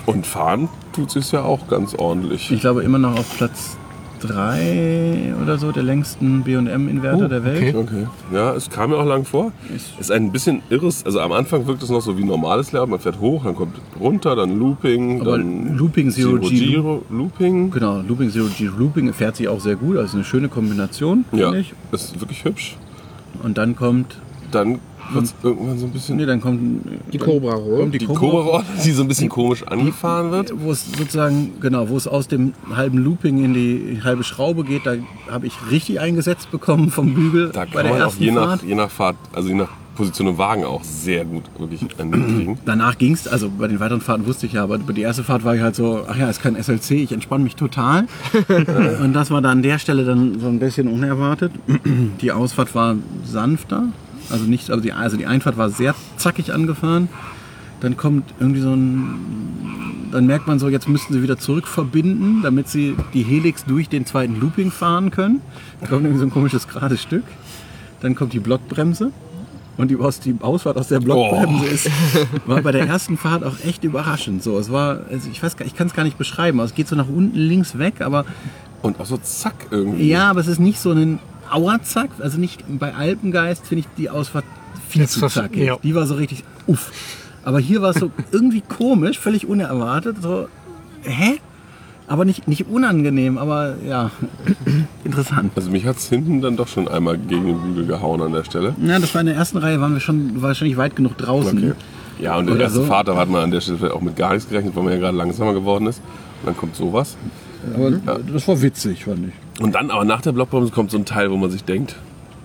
[0.07, 2.53] und fahren tut es ja auch ganz ordentlich.
[2.53, 3.77] Ich glaube immer noch auf Platz
[4.21, 7.75] 3 oder so der längsten BM-Inverter Oh, der Welt.
[7.75, 7.89] okay.
[7.89, 8.07] Okay.
[8.33, 9.53] Ja, es kam mir auch lang vor.
[9.99, 11.05] Ist ein bisschen irres.
[11.07, 12.89] Also am Anfang wirkt es noch so wie normales Layout.
[12.89, 16.49] Man fährt hoch, dann kommt runter, dann Looping, Aber dann Looping Zero G.
[16.49, 17.71] Giro, Looping.
[17.71, 19.97] Genau, Looping Zero G Looping fährt sich auch sehr gut.
[19.97, 21.73] Also eine schöne Kombination, Ja, finde ich.
[21.93, 22.77] ist wirklich hübsch.
[23.43, 24.19] Und dann kommt.
[24.51, 24.79] Dann
[25.13, 26.83] wird es irgendwann so ein bisschen Nee, dann kommt.
[27.13, 27.81] Die Cobra Roll.
[27.81, 28.21] Kommt die, die Cobra.
[28.21, 30.53] Cobra, die so ein bisschen komisch angefahren wird.
[30.61, 34.87] Wo es sozusagen, genau, wo es aus dem halben Looping in die halbe Schraube geht,
[34.87, 34.95] da
[35.31, 38.31] habe ich richtig eingesetzt bekommen vom Bügel Da bei kann der man auch ersten je
[38.33, 38.63] nach, Fahrt.
[38.65, 42.57] je nach Fahrt, also je nach Position im Wagen auch sehr gut wirklich kriegen.
[42.65, 45.25] Danach ging es, also bei den weiteren Fahrten wusste ich ja, aber bei der ersten
[45.25, 48.07] Fahrt war ich halt so, ach ja, es ist kein SLC, ich entspanne mich total.
[49.03, 51.51] Und das war dann an der Stelle dann so ein bisschen unerwartet.
[52.21, 52.95] Die Ausfahrt war
[53.25, 53.89] sanfter,
[54.31, 57.09] also nicht, also die, also die Einfahrt war sehr zackig angefahren.
[57.81, 62.43] Dann kommt irgendwie so ein, dann merkt man so, jetzt müssten sie wieder zurück verbinden,
[62.43, 65.41] damit sie die Helix durch den zweiten Looping fahren können.
[65.81, 67.25] Da kommt irgendwie so ein komisches gerades Stück.
[68.01, 69.13] Dann kommt die Blockbremse.
[69.77, 71.91] und die, aus, die Ausfahrt aus der Blockbremse ist,
[72.47, 74.43] war bei der ersten Fahrt auch echt überraschend.
[74.43, 76.59] So, es war, also ich weiß, ich kann es gar nicht beschreiben.
[76.59, 78.25] Also es geht so nach unten links weg, aber
[78.83, 80.09] Und auch so zack irgendwie.
[80.09, 81.21] ja, aber es ist nicht so ein
[81.53, 82.11] Auerzack.
[82.21, 84.45] Also nicht bei Alpengeist finde ich die Ausfahrt
[84.89, 85.65] viel Jetzt zu zackig.
[85.65, 85.77] ja.
[85.83, 86.91] Die war so richtig uff.
[87.45, 90.17] Aber hier war es so irgendwie komisch, völlig unerwartet.
[90.23, 90.49] So,
[91.03, 91.41] hä?
[92.07, 94.11] Aber nicht, nicht unangenehm, aber ja,
[95.05, 95.53] interessant.
[95.57, 98.45] Also mich hat es hinten dann doch schon einmal gegen den Bügel gehauen an der
[98.45, 98.75] Stelle.
[98.83, 101.59] Ja, das war in der ersten Reihe, waren wir schon wahrscheinlich weit genug draußen.
[101.59, 101.73] Okay.
[102.19, 102.85] Ja, und der Oder erste so.
[102.85, 104.99] Vater hat man an der Stelle vielleicht auch mit gar nichts gerechnet, weil man ja
[104.99, 105.99] gerade langsamer geworden ist.
[106.41, 107.17] Und dann kommt sowas.
[107.75, 109.35] Aber das war witzig, fand ich.
[109.61, 111.97] Und dann aber nach der Blockbremse kommt so ein Teil, wo man sich denkt,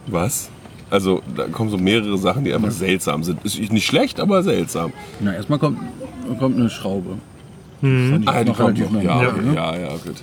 [0.08, 0.50] was?
[0.90, 3.44] Also da kommen so mehrere Sachen, die einfach seltsam sind.
[3.44, 4.94] Ist nicht schlecht, aber seltsam.
[5.20, 5.80] Na, erstmal kommt,
[6.40, 7.18] kommt eine Schraube.
[7.82, 7.88] Ich
[8.28, 9.02] Ah, die noch kommt noch.
[9.02, 9.56] Ja, normal, ne?
[9.56, 10.22] ja, ja, gut.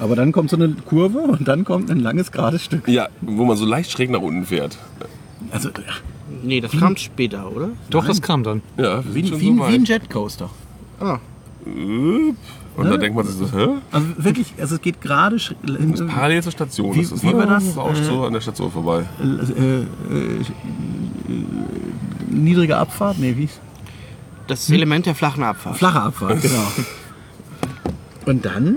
[0.00, 2.88] Aber dann kommt so eine Kurve und dann kommt ein langes, gerades Stück.
[2.88, 4.78] Ja, wo man so leicht schräg nach unten fährt.
[5.50, 5.70] Also,
[6.42, 7.70] Nee, das kam später, oder?
[7.90, 8.62] Doch, das kam dann.
[8.76, 9.84] Ja, wie, wie, so wie ein.
[9.84, 10.50] Jetcoaster.
[11.00, 11.18] Ah,
[12.78, 13.68] Und da denkt man sich so, hä?
[13.90, 17.38] Also wirklich, also es geht gerade äh, Parallel zur Station Wie- ist es, wie ne?
[17.38, 17.76] war das?
[17.76, 19.04] Rauscht so an der Station vorbei.
[19.20, 20.44] äh, äh,
[22.30, 23.18] niedrige Abfahrt?
[23.18, 23.48] Nee, wie
[24.46, 25.76] das Element der flachen Abfahrt.
[25.76, 26.66] Flache Abfahrt, genau.
[28.26, 28.76] Und dann?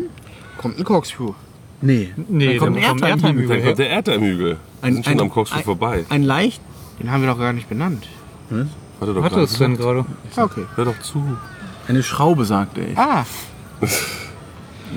[0.58, 1.34] Kommt ein Corkscrew.
[1.82, 2.14] Nee.
[2.28, 3.38] Nee, dann kommt ein dann kommt Erdheim.
[3.40, 4.48] Erdheim Dann kommt der Erdheimhügel.
[4.50, 6.06] Wir Ein- sind schon ein- am ein- vorbei.
[6.10, 6.62] Ein leicht.
[7.00, 8.08] Den haben wir doch gar nicht benannt.
[9.00, 9.46] Warte doch Hatte gerade.
[9.46, 10.06] es denn gerade?
[10.36, 10.66] Okay.
[10.76, 11.24] Hör doch zu.
[11.88, 12.98] Eine Schraube, sagte ich.
[12.98, 13.26] Ah,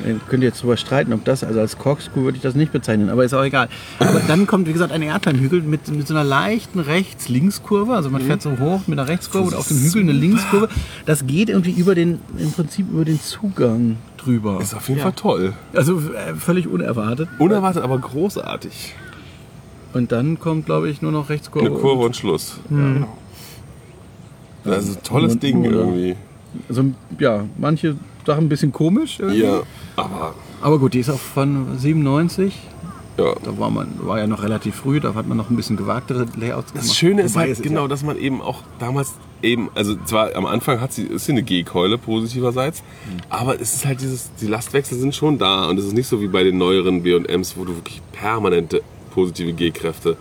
[0.06, 3.08] Ihr könnt jetzt drüber streiten, ob das, also als Corkscrew würde ich das nicht bezeichnen,
[3.10, 3.68] aber ist auch egal.
[4.00, 7.94] Aber dann kommt, wie gesagt, ein Erdheimhügel mit, mit so einer leichten Rechts-Links-Kurve.
[7.94, 10.68] Also man fährt so hoch mit einer Rechtskurve und auf dem Hügel eine Linkskurve.
[11.06, 14.58] Das geht irgendwie über den, im Prinzip über den Zugang drüber.
[14.60, 15.52] Ist auf jeden Fall toll.
[15.74, 17.28] Also äh, völlig unerwartet.
[17.38, 18.94] Unerwartet, aber großartig.
[19.92, 21.68] Und dann kommt, glaube ich, nur noch Rechtskurve.
[21.68, 22.58] Eine Kurve und Schluss.
[24.64, 26.16] Das ist ein tolles Und- Ding oder- irgendwie.
[26.68, 26.84] Also,
[27.18, 29.18] ja, manche Sachen ein bisschen komisch.
[29.20, 29.42] irgendwie.
[29.42, 29.62] Ja,
[29.96, 32.54] aber Aber gut, die ist auch von 97.
[33.18, 33.34] ja.
[33.44, 36.26] Da war man war ja noch relativ früh, da hat man noch ein bisschen gewagtere
[36.36, 36.88] Layouts gemacht.
[36.88, 40.34] Das Schöne ist Wobei halt genau, ja- dass man eben auch damals eben, also zwar
[40.34, 42.82] am Anfang hat sie, ist sie eine G-Keule positiverseits,
[43.28, 46.20] aber es ist halt dieses, die Lastwechsel sind schon da und es ist nicht so
[46.22, 48.80] wie bei den neueren B&Ms, wo du wirklich permanente
[49.12, 50.16] positive G-Kräfte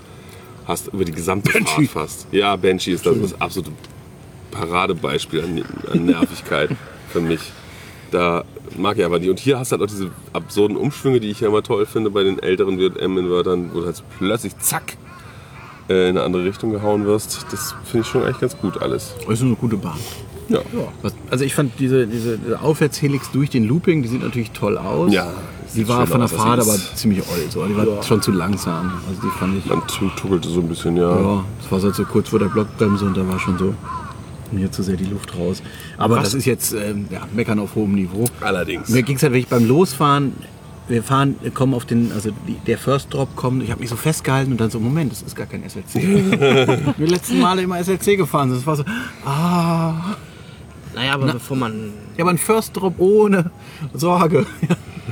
[0.67, 2.27] hast über die gesamte Fahrt fast.
[2.31, 3.71] Ja, Banshee ist das, das absolute
[4.51, 6.69] Paradebeispiel an, an Nervigkeit
[7.09, 7.39] für mich.
[8.13, 8.43] Da
[8.78, 9.30] mag ich aber die.
[9.30, 12.12] Und hier hast du halt auch diese absurden Umschwünge, die ich ja immer toll finde
[12.12, 14.97] bei den älteren WM-Invertern, wo du halt so plötzlich zack
[15.89, 17.45] äh, in eine andere Richtung gehauen wirst.
[17.52, 19.15] Das finde ich schon eigentlich ganz gut alles.
[19.28, 19.97] Das ist eine gute Bahn.
[20.49, 20.60] Ja.
[21.02, 24.78] Was, also ich fand diese, diese, diese Aufwärtshelix durch den Looping, die sieht natürlich toll
[24.78, 25.12] aus.
[25.12, 25.28] Ja,
[25.73, 27.52] Die war von der aus, Fahrt aber ziemlich old.
[27.52, 27.65] So.
[27.65, 28.91] Die war schon zu langsam.
[29.10, 29.63] Also die fand ich.
[29.88, 31.10] Tu- tuckelte so ein bisschen, ja.
[31.19, 33.73] Ja, das war so kurz vor der Blockbremse und da war schon so
[34.55, 35.61] mir zu sehr die Luft raus.
[35.97, 36.23] Aber Was?
[36.25, 38.25] das ist jetzt ähm, ja, meckern auf hohem Niveau.
[38.41, 38.89] Allerdings.
[38.89, 40.33] Mir ging es halt wirklich beim Losfahren.
[40.87, 43.63] Wir fahren, kommen auf den, also die, der First Drop kommt.
[43.63, 45.95] Ich habe mich so festgehalten und dann so, Moment, das ist gar kein SLC.
[46.97, 48.59] wir letzten Male immer SLC gefahren sind.
[48.59, 48.83] Das war so,
[49.25, 50.15] ah.
[50.93, 51.93] naja, aber bevor man.
[52.17, 53.51] Ja, aber ein First Drop ohne
[53.93, 54.45] Sorge.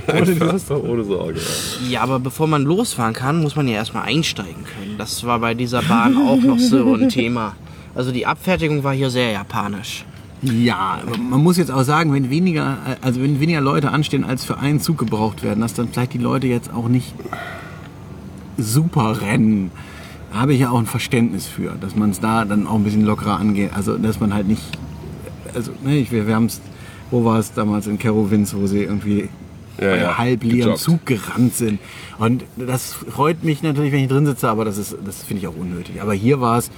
[0.07, 1.39] Ein Förster ohne Sorge.
[1.39, 1.89] Ja.
[1.89, 4.97] Ja, aber bevor man losfahren kann, muss man ja erstmal einsteigen können.
[4.97, 7.55] Das war bei dieser Bahn auch noch so ein Thema.
[7.95, 10.05] Also die Abfertigung war hier sehr japanisch.
[10.41, 10.99] Ja,
[11.29, 14.79] man muss jetzt auch sagen, wenn weniger, also wenn weniger Leute anstehen, als für einen
[14.79, 17.13] Zug gebraucht werden, dass dann vielleicht die Leute jetzt auch nicht
[18.57, 19.69] super rennen.
[20.31, 22.83] Da habe ich ja auch ein Verständnis für, dass man es da dann auch ein
[22.83, 23.71] bisschen lockerer angeht.
[23.75, 24.63] Also, dass man halt nicht,
[25.53, 26.59] also, ne, ich, wir, wir haben es,
[27.11, 29.29] wo war es damals in Kerowinz, wo sie irgendwie
[29.79, 30.75] Ja, ja, halb leeren.
[30.75, 31.79] Zug gerannt sind.
[32.17, 35.47] Und das freut mich natürlich, wenn ich drin sitze, aber das ist, das finde ich
[35.47, 36.01] auch unnötig.
[36.01, 36.71] Aber hier war es,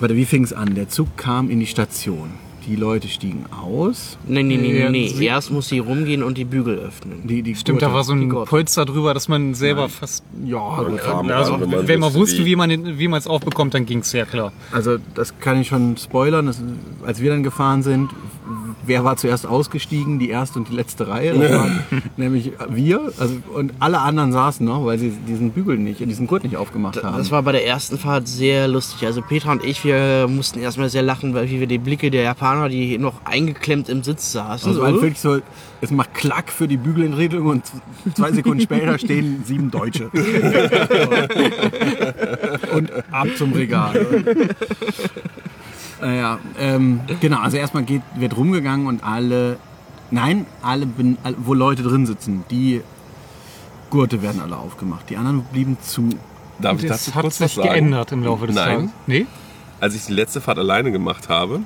[0.00, 0.74] warte, wie fing es an?
[0.74, 2.30] Der Zug kam in die Station.
[2.66, 4.18] Die Leute stiegen aus.
[4.26, 5.08] Nee, nee, nee, Ja, nee, nee.
[5.08, 7.26] sie- Erst muss sie rumgehen und die Bügel öffnen.
[7.26, 7.96] Die, die Stimmt, da Gurte.
[7.96, 8.28] war so ein.
[8.44, 10.22] Polster drüber, dass man selber fast.
[10.44, 10.98] Ja, gut.
[10.98, 12.44] kam Also, ran, wenn wenn man wusste, wie.
[12.50, 14.52] wie man wie man es aufbekommt, dann ging es ja klar.
[14.70, 16.44] Also das kann ich schon spoilern.
[16.44, 16.60] Das,
[17.06, 18.10] als wir dann gefahren sind,
[18.88, 20.18] wer war zuerst ausgestiegen?
[20.18, 21.34] Die erste und die letzte Reihe.
[21.34, 21.84] Das waren
[22.16, 23.12] nämlich wir.
[23.18, 27.02] Also, und alle anderen saßen noch, weil sie diesen Bügel nicht, diesen Gurt nicht aufgemacht
[27.02, 27.16] haben.
[27.16, 29.06] Das war bei der ersten Fahrt sehr lustig.
[29.06, 32.22] Also Petra und ich, wir mussten erstmal sehr lachen, weil wie wir die Blicke der
[32.22, 34.68] Japaner, die noch eingeklemmt im Sitz saßen.
[34.70, 35.40] also, weil wirklich so,
[35.80, 37.64] es macht Klack für die Bügelentriebung und
[38.14, 40.10] zwei Sekunden später stehen sieben Deutsche.
[42.72, 44.06] und ab zum Regal.
[46.00, 49.58] Naja, ähm, genau, also erstmal geht, wird rumgegangen und alle,
[50.10, 50.86] nein, alle,
[51.38, 52.82] wo Leute drin sitzen, die
[53.90, 55.08] Gurte werden alle aufgemacht.
[55.10, 56.08] Die anderen blieben zu.
[56.60, 57.68] Darf ich Das dazu hat kurz sich was sagen?
[57.68, 58.76] geändert im Laufe des Nein.
[58.76, 58.90] Tages.
[59.06, 59.26] Nee?
[59.80, 61.60] Als ich die letzte Fahrt alleine gemacht habe,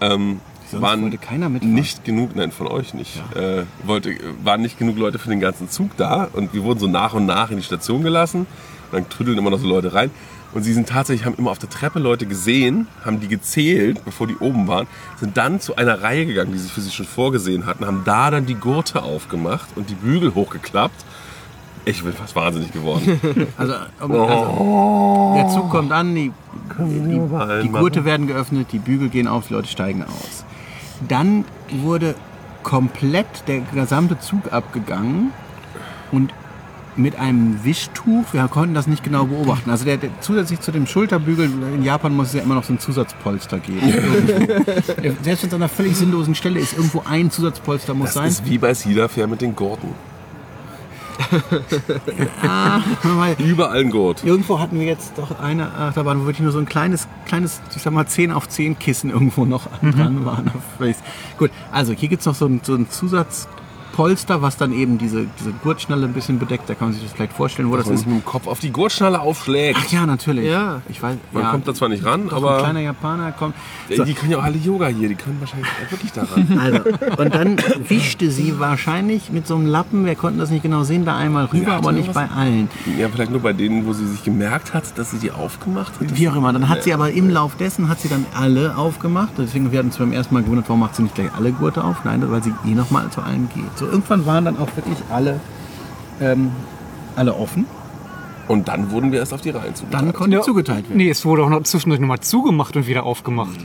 [0.00, 1.74] ähm, Sonst waren wollte keiner mitfahren.
[1.74, 5.68] nicht genug, nein, von euch nicht, äh, wollte, waren nicht genug Leute für den ganzen
[5.68, 8.46] Zug da und wir wurden so nach und nach in die Station gelassen.
[8.90, 10.10] Und dann trödeln immer noch so Leute rein.
[10.54, 14.26] Und sie sind tatsächlich, haben immer auf der Treppe Leute gesehen, haben die gezählt, bevor
[14.26, 14.86] die oben waren,
[15.18, 18.30] sind dann zu einer Reihe gegangen, die sie für sich schon vorgesehen hatten, haben da
[18.30, 21.04] dann die Gurte aufgemacht und die Bügel hochgeklappt.
[21.84, 23.20] Ich bin fast wahnsinnig geworden.
[23.58, 26.32] Also, also der Zug kommt an, die,
[26.78, 27.68] die, die.
[27.68, 30.44] Gurte werden geöffnet, die Bügel gehen auf, die Leute steigen aus.
[31.08, 32.14] Dann wurde
[32.62, 35.32] komplett der gesamte Zug abgegangen
[36.12, 36.32] und
[36.96, 39.70] mit einem Wischtuch, wir konnten das nicht genau beobachten.
[39.70, 42.72] Also der, der zusätzlich zu dem Schulterbügel, in Japan muss es ja immer noch so
[42.74, 43.80] ein Zusatzpolster geben.
[45.22, 48.28] Selbst wenn es an einer völlig sinnlosen Stelle ist, irgendwo ein Zusatzpolster muss Das sein.
[48.28, 49.88] ist wie bei Cedar Fair mit den Gurten.
[53.02, 54.24] Weil Überall ein Gurt.
[54.24, 57.82] Irgendwo hatten wir jetzt doch eine Achterbahn, wo wirklich nur so ein kleines, kleines, ich
[57.82, 60.50] sag mal 10 auf 10 Kissen irgendwo noch dran waren.
[61.38, 62.88] Gut, also hier gibt es noch so ein, so ein
[63.96, 66.68] Zusatzpolster, was dann eben diese, diese Gurtschnalle ein bisschen bedeckt.
[66.68, 68.06] Da kann man sich das vielleicht vorstellen, wo das Dass man ist.
[68.06, 69.78] mit dem Kopf auf die Gurtschnalle aufschlägt.
[69.80, 70.46] Ach ja, natürlich.
[70.46, 70.80] Ja.
[70.88, 73.54] Ich weiß, Man ja, kommt da zwar nicht ran, doch, ein aber kleiner Japaner kommt.
[73.88, 76.48] Ey, die können ja auch alle Yoga hier, die können wahrscheinlich wirklich daran.
[76.62, 76.80] Also,
[77.22, 77.56] und dann
[77.88, 81.46] wischte sie wahrscheinlich mit so einem Lappen, wir konnten das nicht genau sehen, da einmal
[81.46, 82.68] rüber, Ja, aber nicht was- bei allen.
[82.98, 86.16] ja, vielleicht nur bei denen, wo sie sich gemerkt hat, dass sie die aufgemacht hat.
[86.16, 86.52] Wie auch immer.
[86.52, 89.30] Dann hat sie aber im Lauf dessen hat sie dann alle aufgemacht.
[89.38, 91.82] Deswegen wir hatten uns beim ersten Mal gewundert, warum macht sie nicht gleich alle Gurte
[91.82, 92.04] auf?
[92.04, 93.64] Nein, weil sie eh nochmal zu allen geht.
[93.82, 95.40] So irgendwann waren dann auch wirklich alle,
[96.20, 96.50] ähm,
[97.16, 97.66] alle offen.
[98.48, 99.84] Und dann wurden wir erst auf die Reihen zu.
[99.90, 100.96] Dann konnte zugeteilt werden.
[100.98, 103.58] Nee, es wurde auch noch zwischendurch nochmal zugemacht und wieder aufgemacht.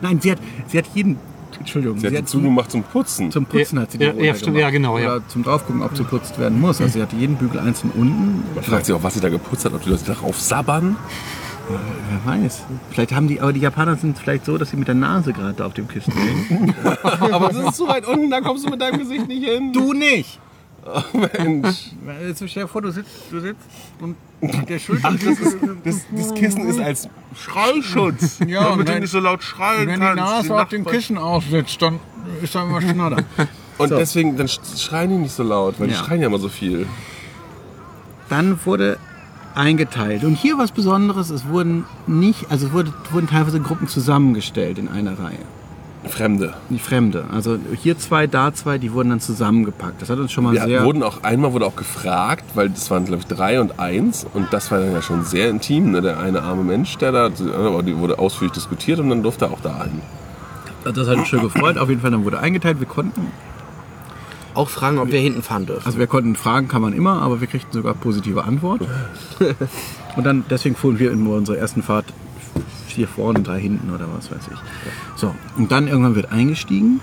[0.00, 1.18] Nein, sie hat, sie hat jeden.
[1.58, 3.30] Entschuldigung, Sie hat die zugemacht zum Putzen.
[3.30, 5.16] zum Putzen hat sie die Ja, ja, stimmt, ja, genau, ja.
[5.16, 6.80] Oder zum draufgucken, ob geputzt werden muss.
[6.80, 8.42] Also sie hatte jeden Bügel einzeln unten.
[8.54, 10.96] Man fragt sich auch, was sie da geputzt hat, ob die Leute darauf sabbern.
[12.24, 12.62] Wer weiß.
[12.90, 15.54] Vielleicht haben die, aber die Japaner sind vielleicht so, dass sie mit der Nase gerade
[15.54, 16.74] da auf dem Kissen liegen.
[17.32, 19.72] Aber das ist so weit unten, da kommst du mit deinem Gesicht nicht hin.
[19.72, 20.38] du nicht!
[21.12, 21.90] Mensch.
[22.26, 23.60] Jetzt stell dir vor, du sitzt, du sitzt
[24.00, 24.16] und
[24.68, 25.12] der Schulter.
[25.84, 28.38] Das, das Kissen ist als Schreischutz.
[28.46, 30.24] Ja, damit und du wenn- nicht so laut schreien Wenn die kannst.
[30.48, 32.00] Nase auf dem Kissen aufsitzt, dann
[32.42, 33.18] ist da immer Schnodder.
[33.78, 33.96] Und So.
[33.96, 35.98] deswegen, dann sch- schreien die nicht so laut, weil Ja.
[35.98, 36.86] die schreien ja immer so viel.
[38.28, 38.98] Dann wurde
[39.54, 40.24] eingeteilt.
[40.24, 44.88] Und hier was Besonderes, es wurden nicht, also es wurde, wurden teilweise Gruppen zusammengestellt in
[44.88, 45.38] einer Reihe.
[46.08, 46.54] Fremde.
[46.70, 47.24] Die Fremde.
[47.30, 50.00] Also hier zwei, da zwei, die wurden dann zusammengepackt.
[50.00, 50.84] Das hat uns schon mal Wir sehr.
[50.84, 54.50] wurden auch einmal wurde auch gefragt, weil das waren glaube ich drei und eins und
[54.50, 55.90] das war dann ja schon sehr intim.
[55.90, 56.00] Ne?
[56.00, 59.50] Der eine arme Mensch, der da, aber die wurde ausführlich diskutiert und dann durfte er
[59.50, 60.00] auch da hin.
[60.84, 61.76] das hat uns schon gefreut.
[61.76, 62.80] Auf jeden Fall, dann wurde eingeteilt.
[62.80, 63.26] Wir konnten,
[64.60, 65.86] Auch fragen, ob wir hinten fahren dürfen.
[65.86, 68.82] also wir konnten fragen, kann man immer, aber wir kriegten sogar positive Antwort.
[70.16, 72.04] Und dann, deswegen fuhren wir in unserer ersten Fahrt
[72.88, 74.58] vier vorne, drei hinten oder was weiß ich.
[75.16, 77.00] So, und dann irgendwann wird eingestiegen.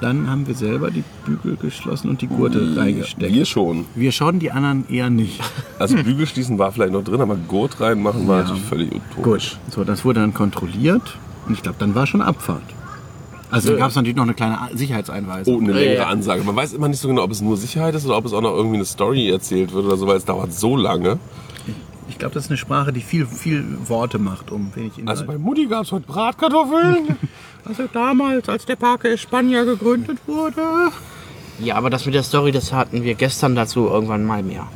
[0.00, 3.32] Dann haben wir selber die Bügel geschlossen und die Gurte reingesteckt.
[3.32, 3.86] Wir schon.
[3.94, 5.40] Wir schon, die anderen eher nicht.
[5.78, 9.22] Also Bügel schließen war vielleicht noch drin, aber Gurt reinmachen war natürlich völlig utopisch.
[9.22, 12.62] Gut, so, das wurde dann kontrolliert und ich glaube, dann war schon Abfahrt.
[13.50, 15.54] Also da gab es natürlich noch eine kleine Sicherheitseinweisung.
[15.54, 16.06] Oh, eine längere ja.
[16.06, 16.42] Ansage.
[16.42, 18.40] Man weiß immer nicht so genau, ob es nur Sicherheit ist oder ob es auch
[18.40, 21.18] noch irgendwie eine Story erzählt wird oder so, weil es dauert so lange.
[22.08, 25.18] Ich glaube, das ist eine Sprache, die viel, viel Worte macht, um wenig Inhalt.
[25.18, 27.16] Also bei Mutti gab es heute Bratkartoffeln.
[27.64, 30.62] also damals, als der Parque España gegründet wurde.
[31.58, 34.66] Ja, aber das mit der Story, das hatten wir gestern dazu irgendwann mal mehr.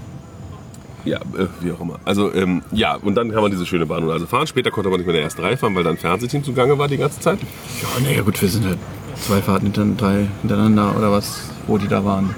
[1.05, 1.99] Ja, äh, wie auch immer.
[2.05, 4.47] Also, ähm, ja, und dann kann man diese schöne Bahn also fahren.
[4.47, 6.77] Später konnte man nicht mehr in der ersten Reihe fahren, weil dann ein Fernsehteam zugange
[6.79, 7.39] war die ganze Zeit.
[7.83, 8.79] Ja, naja, gut, wir sind halt
[9.17, 12.35] zwei Fahrten hinter, drei hintereinander oder was, wo die da waren.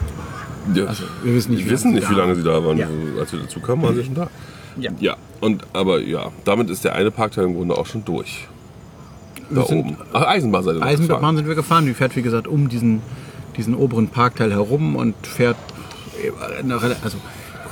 [0.75, 2.43] Ja, Also, wir wissen nicht, wir wie wissen lange nicht, sie wie da lange sie
[2.45, 2.79] da waren.
[2.79, 2.87] Ja.
[2.87, 4.29] Also, als wir dazu kamen, waren sie schon da.
[4.79, 4.91] Ja.
[5.01, 8.47] Ja, und, aber ja, damit ist der eine Parkteil im Grunde auch schon durch.
[9.51, 9.97] Da Wir sind- oben.
[10.13, 11.03] Ach, Eisenbahn seid ihr noch gefahren.
[11.03, 11.85] Eisenbahn sind wir gefahren.
[11.87, 13.03] Die fährt, wie gesagt, um diesen,
[13.57, 15.57] diesen oberen Parkteil herum und fährt
[16.23, 16.31] äh,
[17.03, 17.19] also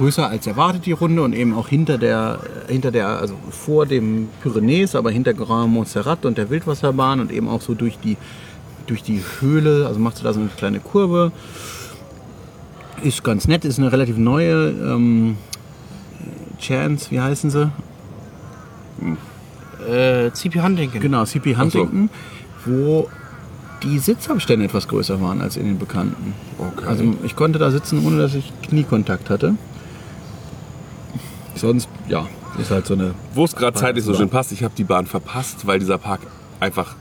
[0.01, 4.29] größer als erwartet die Runde und eben auch hinter der, hinter der, also vor dem
[4.43, 8.17] Pyrenäes, aber hinter Grand Montserrat und der Wildwasserbahn und eben auch so durch die,
[8.87, 11.33] durch die Höhle, also macht sie da so eine kleine Kurve.
[13.03, 15.37] Ist ganz nett, ist eine relativ neue ähm,
[16.59, 17.71] Chance, wie heißen sie?
[19.87, 21.01] Äh, CP Huntington.
[21.01, 22.09] Genau, CP Huntington,
[22.65, 23.07] wo
[23.83, 26.33] die Sitzabstände etwas größer waren als in den bekannten.
[26.59, 26.87] Okay.
[26.87, 29.57] Also ich konnte da sitzen, ohne dass ich Kniekontakt hatte.
[31.55, 32.27] Sonst, ja,
[32.59, 33.15] ist halt so eine.
[33.35, 36.21] Wo es gerade zeitlich so schön passt, ich habe die Bahn verpasst, weil dieser Park
[36.61, 36.95] einfach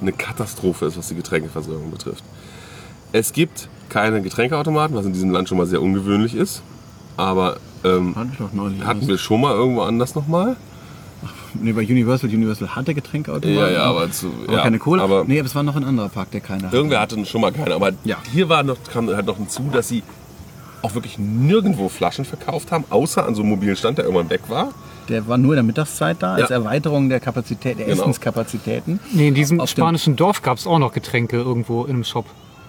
[0.00, 2.22] eine Katastrophe ist, was die Getränkeversorgung betrifft.
[3.12, 6.62] Es gibt keine Getränkeautomaten, was in diesem Land schon mal sehr ungewöhnlich ist.
[7.16, 10.56] Aber Ähm, hatten wir schon mal irgendwo anders nochmal?
[11.54, 12.28] Nee, bei Universal.
[12.30, 13.54] Universal hatte Getränkeautomaten.
[13.58, 15.02] Ja, ja, aber zu- aber ja, keine Cola.
[15.02, 16.76] aber- nee, aber es war noch ein anderer Park, der keine hatte.
[16.76, 17.74] Irgendwer hatte schon mal keine.
[17.74, 18.16] Aber Ja.
[18.32, 20.02] hier war noch, kam halt noch hinzu, dass sie
[20.82, 24.42] auch wirklich nirgendwo Flaschen verkauft haben, außer an so einem mobilen Stand, der irgendwann weg
[24.48, 24.70] war.
[25.08, 26.56] Der war nur in der Mittagszeit da, als Ja.
[26.56, 28.02] Erweiterung der Kapazität, der Genau.
[28.02, 29.00] Essenskapazitäten.
[29.12, 32.26] Nee, in diesem Auf spanischen Dorf gab es auch noch Getränke irgendwo in einem Shop.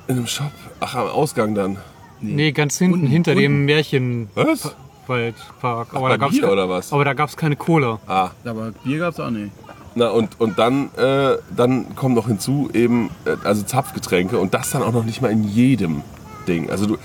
[0.08, 0.52] In einem Shop.
[0.80, 1.78] Ach, am Ausgang dann.
[2.22, 3.42] Nee, ganz hinten, Unten, hinter unten.
[3.44, 5.88] dem Märchenwaldpark.
[5.92, 6.92] Ach, Aber, da bei gab's Bier oder was?
[6.94, 8.00] aber da gab es keine Cola.
[8.08, 9.52] Ah, Aber Bier gab es auch nicht.
[9.96, 14.72] na und, und dann, äh, dann kommt noch hinzu eben, äh, also Zapfgetränke und das
[14.72, 16.02] dann auch noch nicht mal in jedem
[16.48, 16.70] Ding.
[16.70, 16.98] Also du,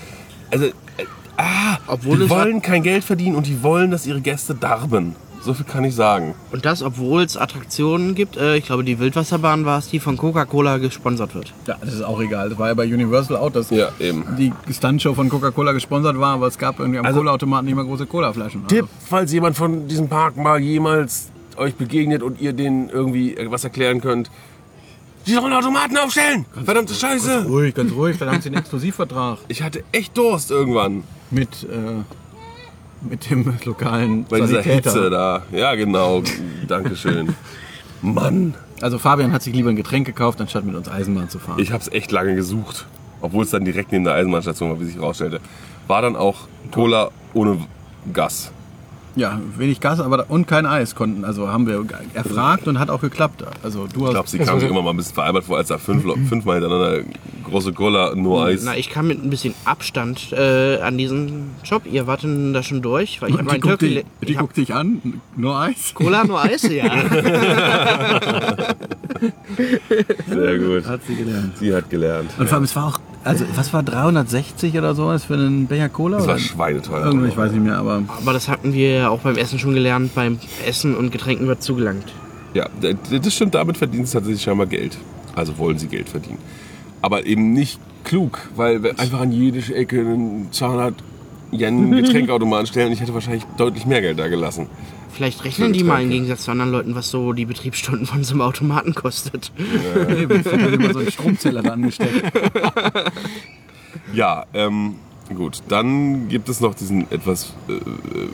[0.54, 1.04] also, äh,
[1.36, 5.16] ah, Obwohl die wollen kein Geld verdienen und die wollen, dass ihre Gäste darben.
[5.42, 6.34] So viel kann ich sagen.
[6.52, 8.38] Und das, obwohl es Attraktionen gibt.
[8.38, 11.52] Äh, ich glaube, die Wildwasserbahn war es, die von Coca-Cola gesponsert wird.
[11.66, 12.48] Ja, das ist auch egal.
[12.48, 14.24] Das war ja bei Universal auch, dass Ja, eben.
[14.38, 17.84] die Stuntshow von Coca-Cola gesponsert war, aber es gab irgendwie am Also- Cola-Automaten nicht mehr
[17.84, 18.62] große Colaflaschen.
[18.62, 21.26] Also, Tipp, falls jemand von diesem Park mal jemals
[21.58, 24.30] euch begegnet und ihr denen irgendwie was erklären könnt.
[25.26, 26.44] Die sollen Automaten aufstellen!
[26.64, 27.46] Verdammte Scheiße!
[27.46, 28.18] ruhig, ganz ruhig.
[28.18, 31.04] Dann haben sie einen Exklusivvertrag Ich hatte echt Durst irgendwann.
[31.30, 32.02] mit, äh,
[33.08, 34.90] mit dem lokalen Bei dieser Sanitäter.
[34.92, 35.42] Hitze da.
[35.52, 36.22] Ja, genau.
[36.68, 37.34] Dankeschön.
[38.02, 41.58] Mann, Also Fabian hat sich lieber ein Getränk gekauft, anstatt mit uns Eisenbahn zu fahren.
[41.58, 42.86] ich hab's echt lange gesucht.
[43.22, 45.40] Obwohl es dann direkt neben der Eisenbahnstation war, wie sich rausstellte.
[45.86, 47.58] War dann auch Cola ohne
[48.12, 48.52] Gas.
[49.16, 51.24] Ja, wenig Gas, aber und kein Eis konnten.
[51.24, 53.44] Also haben wir erfragt und hat auch geklappt.
[53.62, 55.68] Also du Ich hast glaube, sie kam sich immer mal ein bisschen veralbert vor, als
[55.68, 57.04] da fünf, fünfmal hintereinander
[57.44, 58.62] große Cola, nur Eis.
[58.64, 61.82] Na, ich kam mit ein bisschen Abstand äh, an diesen Shop.
[61.86, 63.22] Ihr wart denn da schon durch?
[63.22, 63.94] Weil ich die, meinen guckt Turkey...
[63.94, 65.92] dich, die ich guckt dich an, nur Eis.
[65.94, 66.90] Cola, nur Eis, ja.
[70.26, 70.86] Sehr gut.
[70.86, 71.56] Hat sie gelernt.
[71.58, 72.30] Sie hat gelernt.
[72.38, 75.88] Und vor allem, es war auch, also was war 360 oder so für einen Becher
[75.88, 76.18] Cola?
[76.18, 76.42] Das war oder?
[76.42, 77.06] schweineteuer.
[77.06, 79.74] Irgendwie, ich weiß nicht mehr, aber Aber das hatten wir ja auch beim Essen schon
[79.74, 80.14] gelernt.
[80.14, 82.12] Beim Essen und Getränken wird zugelangt.
[82.52, 84.96] Ja, das stimmt, damit verdienen sie tatsächlich scheinbar Geld.
[85.34, 86.38] Also wollen sie Geld verdienen.
[87.02, 90.94] Aber eben nicht klug, weil wir einfach an jede Ecke einen 200
[91.52, 92.92] Yen Getränkautomaten stellen.
[92.92, 94.68] Ich hätte wahrscheinlich deutlich mehr Geld da gelassen.
[95.14, 96.10] Vielleicht rechnen die mal im.
[96.10, 99.52] Gegensatz zu anderen Leuten, was so die Betriebsstunden von so einem Automaten kostet.
[99.94, 102.32] haben immer so einen Stromzähler da angesteckt.
[104.12, 104.96] Ja, ähm,
[105.34, 105.62] gut.
[105.68, 108.28] Dann gibt es noch diesen etwas äh, äh,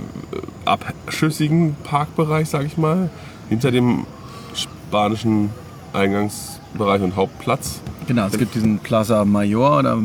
[0.64, 3.10] abschüssigen Parkbereich, sag ich mal.
[3.48, 4.06] Hinter dem
[4.54, 5.50] spanischen
[5.92, 7.80] Eingangsbereich und Hauptplatz.
[8.06, 9.98] Genau, es gibt diesen Plaza Mayor oder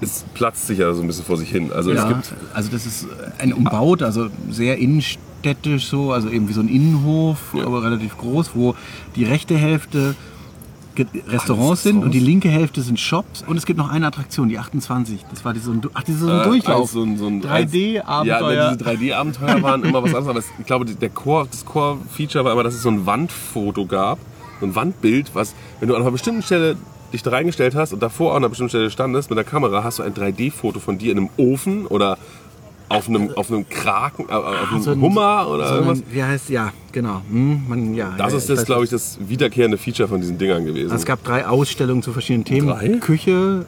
[0.00, 1.72] Es platzt sich ja so ein bisschen vor sich hin.
[1.72, 3.06] Also es ja, gibt also das ist
[3.38, 4.78] ein umbaut, also sehr
[5.42, 7.66] innenstädtisch so, also eben wie so ein Innenhof, Ja.
[7.66, 8.74] aber relativ groß, wo
[9.16, 10.14] die rechte Hälfte
[11.28, 14.58] Restaurants sind und die linke Hälfte sind Shops und es gibt noch eine Attraktion, die
[14.58, 15.26] 28.
[15.30, 16.90] Das war diese, ach, diese so ein Äh, Durchlauf.
[16.90, 18.52] So ein, so ein, 3D-Abenteuer.
[18.52, 20.26] Ja, diese 3D-Abenteuer waren immer was anderes.
[20.26, 23.86] Aber ich glaube, die- der Core, das Core-Feature war immer, dass es so ein Wandfoto
[23.86, 24.18] gab.
[24.58, 26.74] So ein Wandbild, was, wenn du an einer bestimmten Stelle
[27.12, 30.00] dich da reingestellt hast und davor an einer bestimmten Stelle standest mit der Kamera, hast
[30.00, 32.18] du ein 3D-Foto von dir in einem Ofen oder
[32.88, 35.98] auf einem, auf einem Kraken, äh, auf einem so ein- Hummer oder so irgendwas.
[35.98, 37.20] ein, wie heißt, ja, genau.
[37.30, 40.94] Hm, man, ja, Das ist jetzt, glaube ich, das wiederkehrende Feature von diesen Dingern gewesen.
[40.94, 42.68] Es gab drei Ausstellungen zu verschiedenen Themen.
[42.68, 42.88] Drei?
[42.98, 43.66] Küche,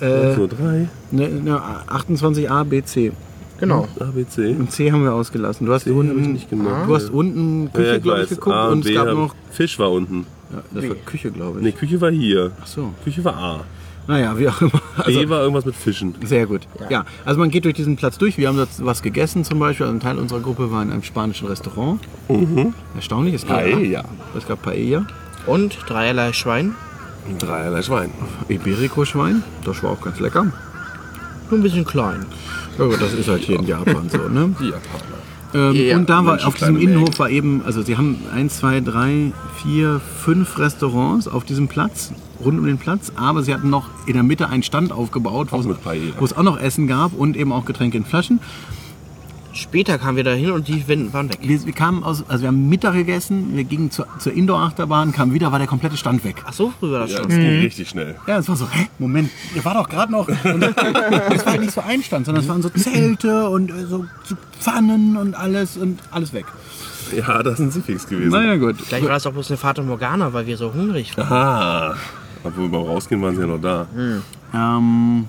[0.00, 0.88] nur drei.
[1.10, 3.12] ne, ne, 28a, B, C.
[3.60, 3.88] Genau.
[3.98, 4.50] A, B, C.
[4.52, 5.66] Und C haben wir ausgelassen.
[5.66, 6.86] Du hast C unten, nicht genommen.
[6.86, 9.34] du hast unten Küche, Ja, glaube ich, geguckt A, und B es gab noch.
[9.50, 10.26] Fisch war unten.
[10.52, 11.64] Ja, das war Küche, glaube ich.
[11.64, 12.52] Nee, Küche war hier.
[12.62, 12.92] Ach so.
[13.04, 13.60] Küche war A.
[14.08, 14.80] Naja, wie auch immer.
[14.96, 16.14] Also, B war irgendwas mit Fischen.
[16.24, 16.62] sehr gut.
[16.88, 17.04] Ja.
[17.26, 18.38] also man geht durch diesen Platz durch.
[18.38, 19.84] Wir haben dort was gegessen zum Beispiel.
[19.84, 22.00] Also ein Teil unserer Gruppe war in einem spanischen Restaurant.
[22.96, 23.34] Erstaunlich.
[23.34, 24.04] Es gab, Paella.
[24.36, 25.06] Es gab Paella.
[25.46, 26.74] Und dreierlei Schwein.
[27.38, 28.10] Dreierlei Schwein.
[28.48, 29.44] Iberico-Schwein.
[29.64, 30.44] Das war auch ganz lecker.
[31.50, 32.24] Nur ein bisschen klein.
[32.78, 34.54] Ja, gut, das ist halt hier in Japan so, ne?
[34.58, 35.17] Die Japaner.
[35.54, 38.80] Ähm, Ja, und da war auf diesem Innenhof war eben, also sie haben eins, zwei,
[38.80, 39.32] drei,
[39.62, 42.12] vier, fünf Restaurants auf diesem Platz,
[42.44, 45.48] rund um den Platz, aber sie hatten noch in der Mitte einen Stand aufgebaut,
[46.18, 48.40] wo es auch noch Essen gab und eben auch Getränke in Flaschen.
[49.58, 51.38] Später kamen wir da hin und die Wände waren weg.
[51.42, 55.34] Wir, wir kamen aus, also wir haben Mittag gegessen, wir gingen zur, zur Indoor-Achterbahn, kamen
[55.34, 56.36] wieder, war der komplette Stand weg.
[56.46, 57.28] Ach so, früh war das Ja, schon.
[57.28, 58.14] das ging richtig schnell.
[58.28, 60.28] Ja, es war so, hä, Moment, ihr war doch gerade noch.
[60.28, 64.36] Das war nicht so ein Stand, sondern es waren so Zelte und äh, so, so
[64.60, 66.46] Pfannen und alles und alles weg.
[67.16, 68.30] Ja, das sind sie fix gewesen.
[68.30, 68.76] Naja, gut.
[68.80, 71.26] Vielleicht war das auch bloß eine Fata Morgana, weil wir so hungrig waren.
[71.32, 71.96] Aha.
[72.44, 73.86] Obwohl beim Rausgehen waren sie ja noch da.
[74.54, 75.24] Ähm,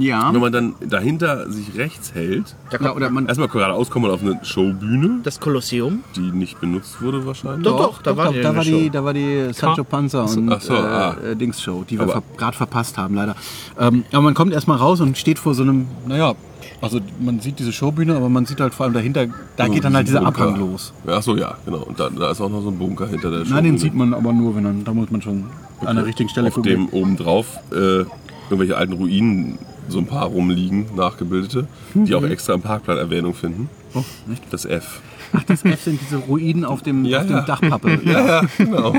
[0.00, 0.32] Ja.
[0.32, 4.22] Wenn man dann dahinter sich rechts hält, ja oder man, erstmal geradeaus kommt man auf
[4.22, 6.02] eine Showbühne, Das Kolosseum.
[6.16, 7.64] die nicht benutzt wurde wahrscheinlich.
[7.64, 10.62] Doch, doch, da war die da, war der die, da war die Sancho Panza und
[10.62, 11.16] so, ah.
[11.22, 13.36] äh, äh, Dings Show, die wir ver gerade verpasst haben, leider.
[13.78, 16.34] Ähm, aber man kommt erstmal raus und steht vor so einem, naja,
[16.80, 19.26] also man sieht diese Showbühne, aber man sieht halt vor allem dahinter,
[19.56, 20.44] da So geht dann halt dieser Bunker.
[20.44, 20.92] Abhang los.
[21.06, 21.80] Ja, ach so, ja, genau.
[21.82, 23.78] Und da, da ist auch noch so ein Bunker hinter der Nein, den Showbühne.
[23.78, 25.44] sieht man aber nur, wenn dann, da muss man schon
[25.84, 26.70] an der richtigen Stelle Auf gucken.
[26.70, 28.04] dem obendrauf äh,
[28.50, 29.58] irgendwelche alten Ruinen
[29.90, 33.68] so ein paar rumliegen, nachgebildete, die auch extra im Parkplan Erwähnung finden.
[33.94, 34.42] Oh, nicht?
[34.50, 35.00] Das F.
[35.32, 37.42] Ach, das F sind diese Ruinen auf dem, Ja, auf dem ja.
[37.42, 38.00] Dachpappe.
[38.04, 38.94] Ja, genau.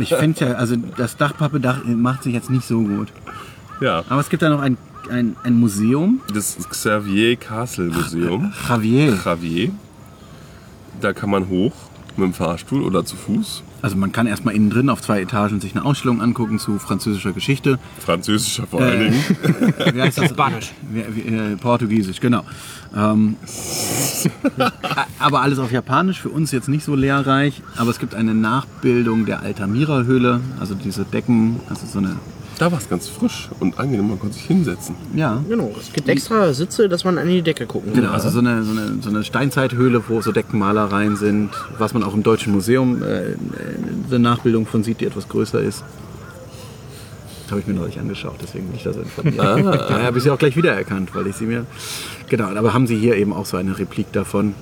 [0.00, 3.08] Ich finde ja, also das Dachpappe-Dach macht sich jetzt nicht so gut.
[3.80, 4.76] Ja, Aber es gibt da noch ein,
[5.10, 8.52] ein, ein Museum, das Xavier Castle Museum.
[8.68, 9.12] Javier.
[9.16, 9.70] Xavier.
[11.00, 11.72] Da kann man hoch
[12.18, 13.62] mit dem Fahrstuhl oder zu Fuß.
[13.82, 17.32] Also man kann erstmal innen drin auf zwei Etagen sich eine Ausstellung angucken zu französischer
[17.32, 17.78] Geschichte.
[17.98, 19.24] Französischer vor allen Dingen.
[19.94, 20.30] Wie heißt das?
[20.30, 20.72] Spanisch.
[20.94, 22.44] Äh, Portugiesisch, genau.
[22.94, 23.36] Ähm,
[25.18, 27.62] aber alles auf Japanisch, für uns jetzt nicht so lehrreich.
[27.76, 32.16] Aber es gibt eine Nachbildung der Altamira-Höhle, also diese Decken, also so eine,
[32.60, 34.94] Da war es ganz frisch und angenehm, man konnte sich hinsetzen.
[35.16, 38.02] ja, Genau, es gibt extra Sitze, dass man an die Decke gucken kann.
[38.02, 42.02] Genau, also so eine, so eine, so eine Steinzeithöhle, wo so Deckenmalereien sind, was man
[42.02, 43.34] auch im Deutschen Museum äh,
[44.08, 45.84] eine Nachbildung von sieht, die etwas größer ist.
[47.44, 49.38] Das habe ich mir neulich angeschaut, deswegen bin ich da so informiert.
[49.38, 51.64] Daher habe ich sie auch gleich wiedererkannt, weil ich sie mir.
[52.28, 54.54] Genau, aber haben sie hier eben auch so eine Replik davon.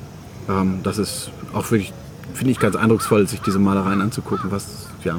[0.49, 1.93] Ähm, das ist auch wirklich,
[2.33, 5.19] finde ich, ganz eindrucksvoll, sich diese Malereien anzugucken, was, ja,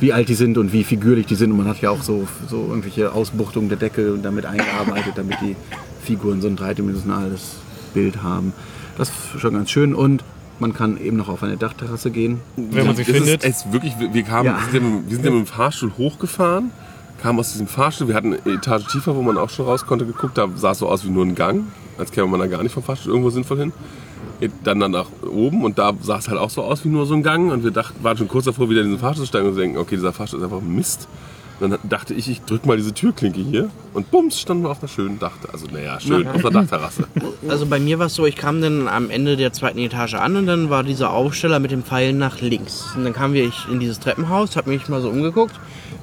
[0.00, 1.50] wie alt die sind und wie figürlich die sind.
[1.52, 5.56] Und man hat ja auch so, so irgendwelche Ausbuchtungen der Decke damit eingearbeitet, damit die
[6.02, 7.56] Figuren so ein dreidimensionales
[7.94, 8.52] Bild haben.
[8.98, 10.22] Das ist schon ganz schön und
[10.58, 12.40] man kann eben noch auf eine Dachterrasse gehen.
[12.56, 13.44] Wenn man sie findet.
[13.44, 14.58] Ist, es wirklich, wir, wir, kamen, Ja.
[14.64, 16.70] wir, sind ja, wir sind ja mit dem Fahrstuhl hochgefahren,
[17.22, 20.06] kamen aus diesem Fahrstuhl, wir hatten eine Etage tiefer, wo man auch schon raus konnte,
[20.06, 21.64] geguckt, da sah es so aus wie nur ein Gang,
[21.98, 23.72] als käme man da gar nicht vom Fahrstuhl irgendwo sinnvoll hin.
[24.64, 27.14] Dann dann nach oben und da sah es halt auch so aus wie nur so
[27.14, 29.46] ein Gang und wir dachten, waren schon kurz davor, wieder in diesen Fahrstuhl zu steigen
[29.48, 31.08] und zu denken, okay, dieser Fahrstuhl ist einfach Mist.
[31.58, 34.80] Und dann dachte ich, ich drück mal diese Türklinke hier und bums, standen wir auf
[34.80, 37.06] einer schönen Dach, also naja, schön, auf einer Dachterrasse.
[37.48, 40.36] Also bei mir war es so, ich kam dann am Ende der zweiten Etage an
[40.36, 42.92] und dann war dieser Aufsteller mit dem Pfeil nach links.
[42.94, 45.54] Und dann kamen wir ich in dieses Treppenhaus, habe mich mal so umgeguckt,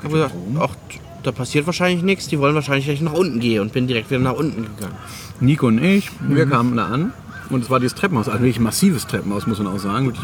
[0.04, 0.76] habe gesagt, ach,
[1.22, 4.22] da passiert wahrscheinlich nichts, die wollen wahrscheinlich gleich nach unten gehen und bin direkt wieder
[4.22, 4.96] nach unten gegangen.
[5.40, 7.14] Nico und ich, wir kamen da an
[7.54, 10.16] und es war dieses Treppenhaus, also wirklich ein massives Treppenhaus, muss man auch sagen, mit,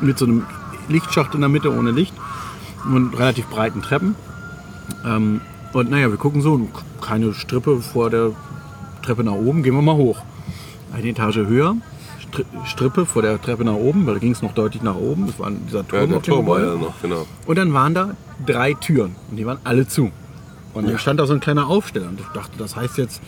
[0.00, 0.44] mit so einem
[0.88, 2.14] Lichtschacht in der Mitte ohne Licht
[2.84, 4.14] und relativ breiten Treppen.
[5.04, 5.40] Ähm,
[5.72, 6.68] und naja, wir gucken so,
[7.00, 8.30] keine Strippe vor der
[9.02, 10.22] Treppe nach oben, gehen wir mal hoch.
[10.92, 11.76] Eine Etage höher,
[12.20, 15.26] Stri Strippe vor der Treppe nach oben, weil da ging es noch deutlich nach oben,
[15.26, 16.74] das war dieser Ja, Turm der auf dem Turm war Gebäude.
[16.80, 17.26] ja noch, genau.
[17.46, 18.10] Und dann waren da
[18.46, 20.12] drei Türen und die waren alle zu.
[20.74, 23.20] Und dann stand da so ein kleiner Aufsteller und ich dachte, das heißt jetzt,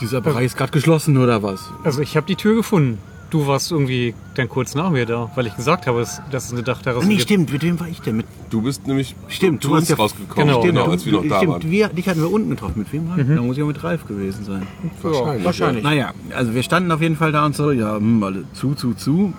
[0.00, 1.70] dieser Bereich ist gerade geschlossen oder was?
[1.84, 2.98] Also ich habe die Tür gefunden.
[3.30, 6.64] Du warst irgendwie dann kurz nach mir da, weil ich gesagt habe, dass es eine
[6.64, 7.22] Dachterrasse Nee, gibt.
[7.22, 8.16] stimmt, mit wem war ich denn?
[8.16, 11.06] Mit, Du bist nämlich Stimmt, zu du hast uns ja- rausgekommen, genau, genau, du- als
[11.06, 11.70] wir noch da stimmt, waren.
[11.70, 12.80] wir, dich hatten wir unten getroffen.
[12.80, 13.28] Mit wem war ich?
[13.28, 14.66] Da muss ich auch mit Ralf gewesen sein.
[15.00, 15.44] Wahrscheinlich.
[15.44, 15.84] Wahrscheinlich.
[15.84, 18.94] Naja, also wir standen auf jeden Fall da und so, ja, hm, alle zu, zu,
[18.94, 19.32] zu.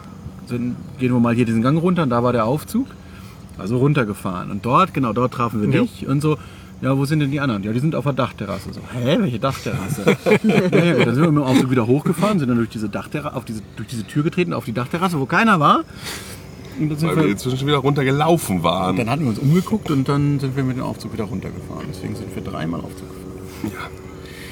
[0.48, 2.88] Dann gehen wir mal hier diesen Gang runter und da war der Aufzug.
[3.58, 4.50] Also runtergefahren.
[4.52, 5.82] Und dort, genau, dort trafen wir Ja.
[5.82, 6.38] dich und so.
[6.82, 7.64] Ja, wo sind denn die anderen?
[7.64, 8.74] Ja, die sind auf der Dachterrasse.
[8.74, 10.04] So, hä, welche Dachterrasse?
[10.44, 13.36] ja, ja, dann sind wir mit dem Aufzug wieder hochgefahren, sind dann durch diese Dachterrasse,
[13.36, 15.84] auf diese, durch diese Tür getreten, auf die Dachterrasse, wo keiner war.
[16.80, 18.96] Und dann, sind Weil wir inzwischen schon wieder runtergelaufen waren.
[18.96, 21.86] dann hatten wir uns umgeguckt und dann sind wir mit dem Aufzug wieder runtergefahren.
[21.90, 23.08] Deswegen sind wir dreimal Aufzug
[23.62, 23.92] gefahren.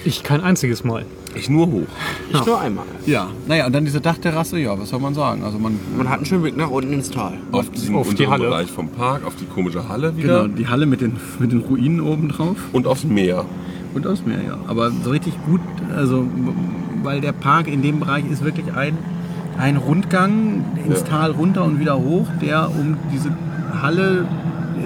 [0.05, 1.05] Ich kein einziges Mal.
[1.35, 1.87] Ich nur hoch.
[2.31, 2.85] Ich nur einmal.
[3.05, 5.43] Ja, naja, und dann diese Dachterrasse, ja, was soll man sagen?
[5.43, 7.33] Also man, Man hat einen schönen Blick nach unten ins Tal.
[7.51, 8.45] Auf diesen auf die Halle.
[8.45, 11.59] Bereich vom Park, auf die komische Halle wieder genau, die Halle mit den, mit den
[11.59, 12.55] Ruinen oben drauf.
[12.71, 13.45] und aufs Meer.
[13.93, 14.57] Und aus Meer, ja.
[14.67, 15.61] Aber so richtig gut,
[15.95, 16.25] also
[17.03, 18.97] weil der Park in dem Bereich ist wirklich ein,
[19.57, 21.05] ein Rundgang ins Ja.
[21.07, 23.31] Tal runter und wieder hoch, der um diese
[23.81, 24.27] Halle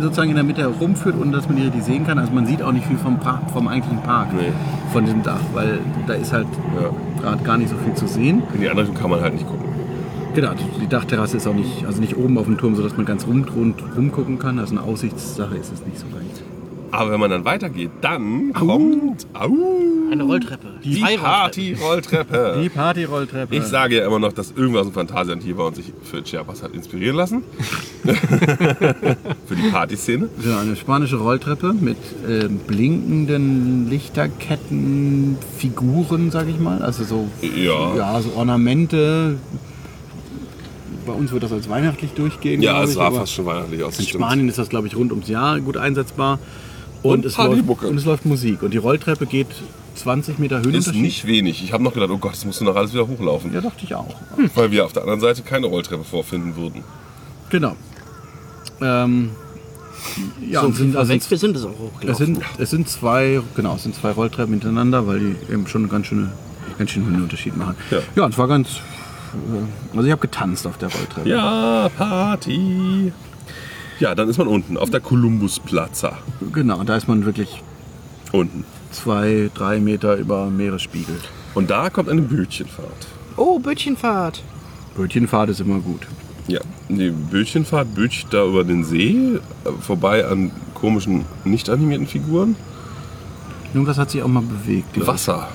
[0.01, 2.17] sozusagen in der Mitte herumführt und dass man die richtig sehen kann.
[2.19, 4.51] Also man sieht auch nicht viel vom, Park, vom eigentlichen Park, Nee.
[4.91, 6.47] von diesem Dach, weil da ist halt
[6.81, 6.89] Ja.
[7.21, 8.43] gerade gar nicht so viel zu sehen.
[8.53, 9.65] In die anderen kann man halt nicht gucken.
[10.35, 10.49] Genau,
[10.81, 13.45] die Dachterrasse ist auch nicht, also nicht oben auf dem Turm, sodass man ganz rum,
[13.55, 14.57] rund rumgucken kann.
[14.57, 16.43] Also eine Aussichtssache ist es nicht so leicht.
[16.93, 19.49] Aber wenn man dann weitergeht, dann kommt au,
[20.11, 20.67] Eine Rolltreppe.
[20.83, 21.01] die.
[21.17, 22.59] Party-Rolltreppe.
[22.63, 23.55] Die Partyrolltreppe.
[23.55, 26.21] Ich sage ja immer noch, dass irgendwas aus dem Phantasialand hier war und sich für
[26.23, 27.41] Chiapas hat inspirieren lassen.
[28.03, 30.29] für die Partyszene.
[30.45, 31.97] Ja, eine spanische Rolltreppe mit
[32.29, 36.83] ähm, blinkenden Lichterketten, Figuren, sag ich mal.
[36.83, 37.95] Also so, Ja.
[37.95, 39.37] ja, so Ornamente.
[41.07, 42.61] Bei uns wird das als weihnachtlich durchgehen.
[42.61, 43.97] Ja, es sah fast schon weihnachtlich aus.
[43.99, 44.23] In stimmt.
[44.23, 46.37] Spanien ist das, glaube ich, rund ums Jahr gut einsetzbar.
[47.03, 47.81] Und es Partymucke.
[47.83, 48.63] läuft, und es läuft Musik.
[48.63, 49.47] Und die Rolltreppe geht
[49.95, 51.01] 20 Meter Ist Höhenunterschied.
[51.01, 51.63] nicht wenig.
[51.63, 53.53] Ich habe noch gedacht, oh Gott, das musst du noch alles wieder hochlaufen.
[53.53, 54.15] Ja, dachte ich auch.
[54.55, 56.83] Weil wir auf der anderen Seite keine Rolltreppe vorfinden würden.
[57.49, 57.75] Genau.
[58.81, 59.29] Ähm,
[60.49, 62.25] ja, so und sind, also weg, wir sind es auch es, hochgelaufen.
[62.35, 65.91] sind, es sind zwei, genau, es sind zwei Rolltreppen hintereinander, weil die eben schon einen
[65.91, 66.31] ganz schöne,
[66.77, 67.75] ganz schönen Höhenunterschied machen.
[67.91, 67.99] Ja.
[68.15, 68.69] ja, und es war ganz.
[68.69, 71.29] äh, Also ich habe getanzt auf der Rolltreppe.
[71.29, 73.13] Ja, Party.
[74.03, 76.17] Ja, dann ist man unten auf der Columbus Plaza.
[76.51, 77.63] Genau, und da ist man wirklich
[78.33, 78.65] Unten.
[78.91, 81.15] zwei, drei Meter über Meeresspiegel.
[81.55, 83.07] Und da kommt eine Bötchenfahrt.
[83.37, 84.43] Oh, Bötchenfahrt.
[84.97, 86.01] Bötchenfahrt ist immer gut.
[86.49, 89.39] Ja, die Bötchenfahrt bötcht da über den See,
[89.79, 92.57] vorbei an komischen, nicht animierten Figuren.
[93.73, 95.07] Irgendwas hat sich auch mal bewegt.
[95.07, 95.47] Wasser.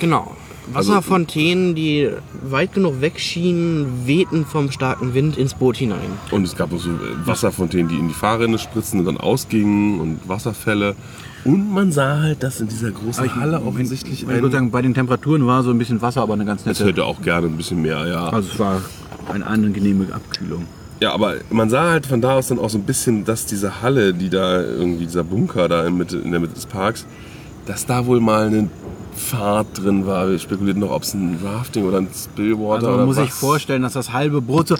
[0.00, 0.36] Genau.
[0.74, 2.08] Also- Wasserfontänen, die
[2.42, 6.10] weit genug wegschienen, wehten vom starken Wind ins Boot hinein.
[6.30, 6.90] Und es gab noch so
[7.24, 10.94] Wasserfontänen, die in die Fahrrinne spritzen und dann ausgingen und Wasserfälle.
[11.44, 14.52] Und man sah halt, dass in dieser großen ich, Halle offensichtlich ich würde ein...
[14.52, 16.86] sagen, bei den Temperaturen war so ein bisschen Wasser, aber eine ganz Es nette.
[16.86, 18.28] hätte auch gerne ein bisschen mehr, ja.
[18.28, 18.82] Also es war
[19.32, 20.66] eine angenehme Abkühlung.
[21.00, 23.82] Ja, aber man sah halt von da aus dann auch so ein bisschen, dass diese
[23.82, 27.06] Halle, die da irgendwie, dieser Bunker da in, Mitte, in der Mitte des Parks,
[27.66, 28.68] dass da wohl mal eine
[29.18, 30.30] Fahrt drin war.
[30.30, 33.24] Wir spekulierten noch, ob es ein Rafting oder ein Spillwater Also oder man muss was.
[33.26, 34.76] sich vorstellen, dass das halbe Boot so,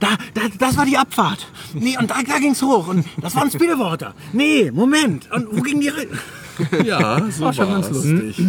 [0.00, 1.46] da, da, das war die Abfahrt.
[1.74, 4.14] Nee, und da, da ging's hoch und das war ein Spillwater.
[4.32, 5.30] Nee, Moment.
[5.32, 6.08] Und wo ging die rein?
[6.84, 7.86] Ja, so War schon war's.
[7.90, 8.46] ganz lustig.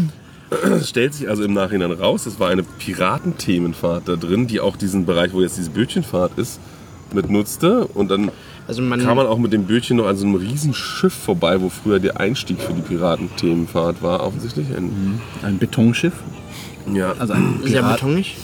[0.62, 4.76] Es stellt sich also im Nachhinein raus, es war eine Piratenthemenfahrt da drin, die auch
[4.76, 6.60] diesen Bereich, wo jetzt diese Bötchenfahrt ist,
[7.14, 7.88] mit nutzte.
[7.88, 8.30] Und dann
[8.68, 11.62] Also man, kam man auch mit dem Bötchen noch an so einem riesen Schiff vorbei,
[11.62, 14.68] wo früher der Einstieg für die Piratenthemenfahrt war, offensichtlich.
[14.76, 16.14] Ein, Ein Betonschiff.
[16.94, 17.14] ja.
[17.20, 18.38] Also ein, sehr Pirat, betonig.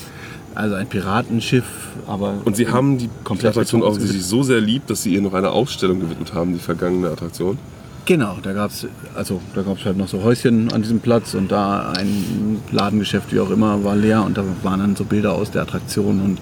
[0.56, 1.64] also ein Piratenschiff,
[2.06, 2.34] aber.
[2.44, 3.10] Und sie haben die
[3.46, 7.10] Attraktion offensichtlich so sehr lieb, dass sie ihr noch eine Ausstellung gewidmet haben, die vergangene
[7.10, 7.58] Attraktion.
[8.06, 11.92] Genau, da gab's also da gab's halt noch so Häuschen an diesem Platz und da
[11.92, 15.62] ein Ladengeschäft, wie auch immer, war leer und da waren dann so Bilder aus der
[15.62, 16.40] Attraktion und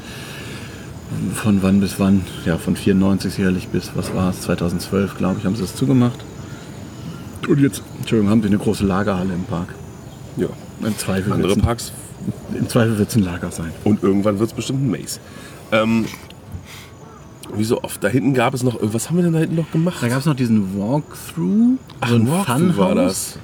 [1.36, 5.46] von wann bis wann, ja von 94 sicherlich bis, was war es, 2012 glaube ich,
[5.46, 6.20] haben sie das zugemacht.
[7.48, 9.74] Und jetzt, Entschuldigung, haben sie eine große Lagerhalle im Park.
[10.36, 10.48] Ja.
[10.86, 11.92] Im Zweifel Andere wird's ein- Parks
[12.58, 13.72] Im Zweifel wird es ein Lager sein.
[13.84, 15.20] und irgendwann wird es bestimmt ein Maze.
[15.72, 16.06] Ähm,
[17.56, 18.04] wie so oft.
[18.04, 19.98] Da hinten gab es noch, was haben wir denn da hinten noch gemacht?
[20.02, 21.78] Da gab es noch diesen Walkthrough,
[22.08, 23.40] so ein Walkthrough war Funhouse.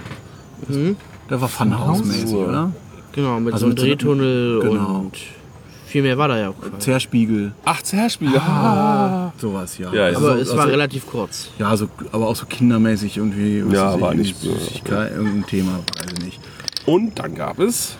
[0.67, 0.95] das.
[1.29, 2.49] Der war Funhouse-mäßig, Funhouse?
[2.49, 2.71] oder?
[3.13, 4.99] Genau, mit Also so einem mit so einem- Drehtunnel genau.
[4.99, 5.11] und
[5.93, 6.59] viel mehr war da ja auch.
[6.59, 6.81] gar nicht.
[6.81, 8.35] Zerspiegel, Ach, Zerspiel.
[8.35, 9.31] Ah.
[9.37, 9.93] sowas, ja.
[9.93, 10.17] Ja, ja.
[10.17, 11.49] Aber Also- es war also- relativ kurz.
[11.59, 13.63] Ja, so, aber auch so kindermäßig irgendwie.
[13.71, 16.39] Ja, war nicht- Süßigkeit, irgendein Thema, weiß ich nicht.
[16.87, 17.95] Und dann gab es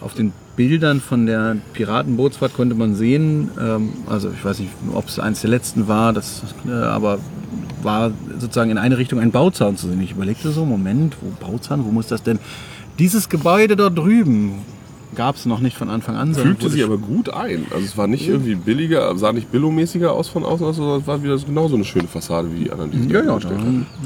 [0.00, 5.08] Auf den Bildern von der Piratenbootsfahrt konnte man sehen, ähm, also ich weiß nicht, ob
[5.08, 7.18] es eins der letzten war, das, äh, aber
[7.82, 10.00] war sozusagen in eine Richtung ein Bauzaun zu sehen.
[10.00, 12.38] Ich überlegte so, Moment, wo Bauzaun, wo muss das denn?
[13.00, 14.60] Dieses Gebäude dort drüben
[15.18, 16.34] gab es noch nicht von Anfang an.
[16.36, 17.66] wurde sich aber gut ein.
[17.72, 21.20] Also es war nicht irgendwie billiger, sah nicht billomäßiger aus von außen, sondern es war
[21.24, 23.38] wieder genauso eine schöne Fassade wie die anderen, die sie Ja, ja.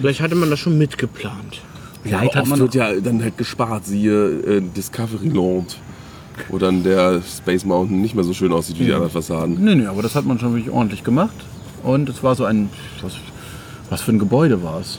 [0.00, 1.60] Vielleicht hatte man das schon mitgeplant.
[2.04, 5.76] Ja, Vielleicht aber hat man oft wird ja dann halt gespart, siehe äh, Discovery Land,
[6.48, 9.62] wo dann der Space Mountain nicht mehr so schön aussieht wie die anderen Fassaden.
[9.62, 11.36] Nee, nee, aber das hat man schon wirklich ordentlich gemacht.
[11.82, 12.70] Und es war so ein.
[13.02, 13.16] Was,
[13.90, 14.98] was für ein Gebäude war es?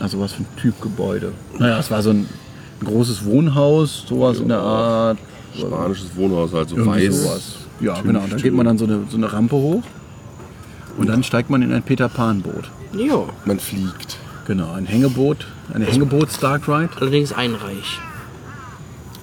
[0.00, 1.32] Also, was für ein Typ Gebäude?
[1.58, 2.26] Naja, es war so ein,
[2.82, 5.16] ein großes Wohnhaus, sowas in der Art.
[5.58, 7.22] Spanisches Wohnhaus, halt so Irgendwie weiß.
[7.22, 7.54] sowas.
[7.80, 8.22] Ja, genau.
[8.28, 9.82] Dann geht man dann so eine, so eine Rampe hoch.
[10.98, 12.70] Und dann steigt man in ein Peter Pan-Boot.
[12.92, 14.18] Jo, Man fliegt.
[14.46, 15.46] Genau, ein Hängeboot.
[15.72, 16.90] Eine Hängeboot-Dark Ride.
[17.00, 17.98] allerdings einreich.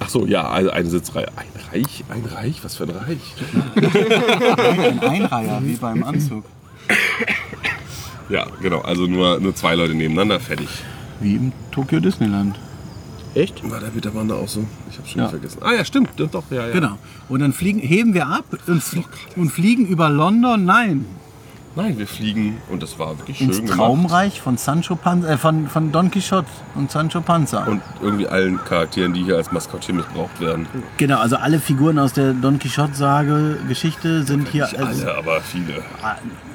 [0.00, 1.26] Ach so, ja, also eine Sitzreihe.
[1.36, 2.04] Ein Reich?
[2.08, 2.64] Ein Reich?
[2.64, 3.18] Was für ein Reich?
[4.80, 6.44] Ein Einreiher, wie beim Anzug.
[8.30, 8.80] Ja, genau.
[8.80, 10.68] Also nur, nur zwei Leute nebeneinander, fertig.
[11.20, 12.56] Wie im Tokyo Disneyland.
[13.34, 13.68] Echt?
[13.70, 14.64] War der Peter auch so?
[14.90, 15.28] Ich hab's schon Ja.
[15.28, 15.58] vergessen.
[15.62, 16.10] Ah ja, stimmt.
[16.16, 16.72] Doch, ja, ja.
[16.72, 16.98] Genau.
[17.28, 19.04] Und dann fliegen, heben wir ab und, fl
[19.36, 20.64] und fliegen über London.
[20.64, 21.04] Nein,
[21.76, 23.76] Nein, wir fliegen und das war wirklich schön ins gemacht.
[23.76, 27.62] Traumreich von Sancho Panza, äh, von, von Don Quixote und Sancho Panza.
[27.64, 30.66] Und irgendwie allen Charakteren, die hier als Maskottchen missbraucht werden.
[30.96, 35.40] genau, also alle Figuren aus der Don Quixote-Sage, Geschichte sind hier Nicht als, alle, aber
[35.40, 35.84] viele.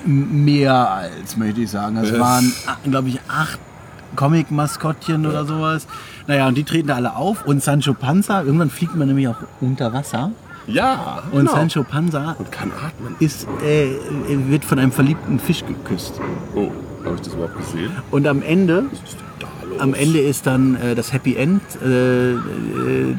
[0.05, 1.95] mehr als, möchte ich sagen.
[1.97, 2.51] Es Es- waren,
[2.83, 3.59] glaube ich, acht
[4.15, 5.87] Comic-Maskottchen oder sowas.
[6.27, 7.45] Naja, und die treten da alle auf.
[7.45, 10.31] Und Sancho Panza, irgendwann fliegt man nämlich auch unter Wasser.
[10.67, 11.51] Ja, Und genau.
[11.55, 13.15] Sancho Panza Und kann atmen.
[13.19, 13.89] ist, äh,
[14.49, 16.21] wird von einem verliebten Fisch geküsst.
[16.55, 16.69] Oh,
[17.03, 17.91] habe ich das überhaupt gesehen?
[18.11, 19.81] Und am Ende, Was da los?
[19.81, 21.61] am Ende ist dann äh, das Happy End.
[21.83, 22.35] Äh, äh,
[23.11, 23.15] äh,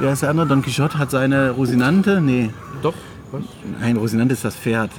[0.00, 0.46] wer ist der andere?
[0.46, 2.20] Don Quixote hat seine Rosinante.
[2.20, 2.50] Nee.
[2.82, 2.94] Doch.
[3.80, 4.90] Nein, Rosinante ist das Pferd.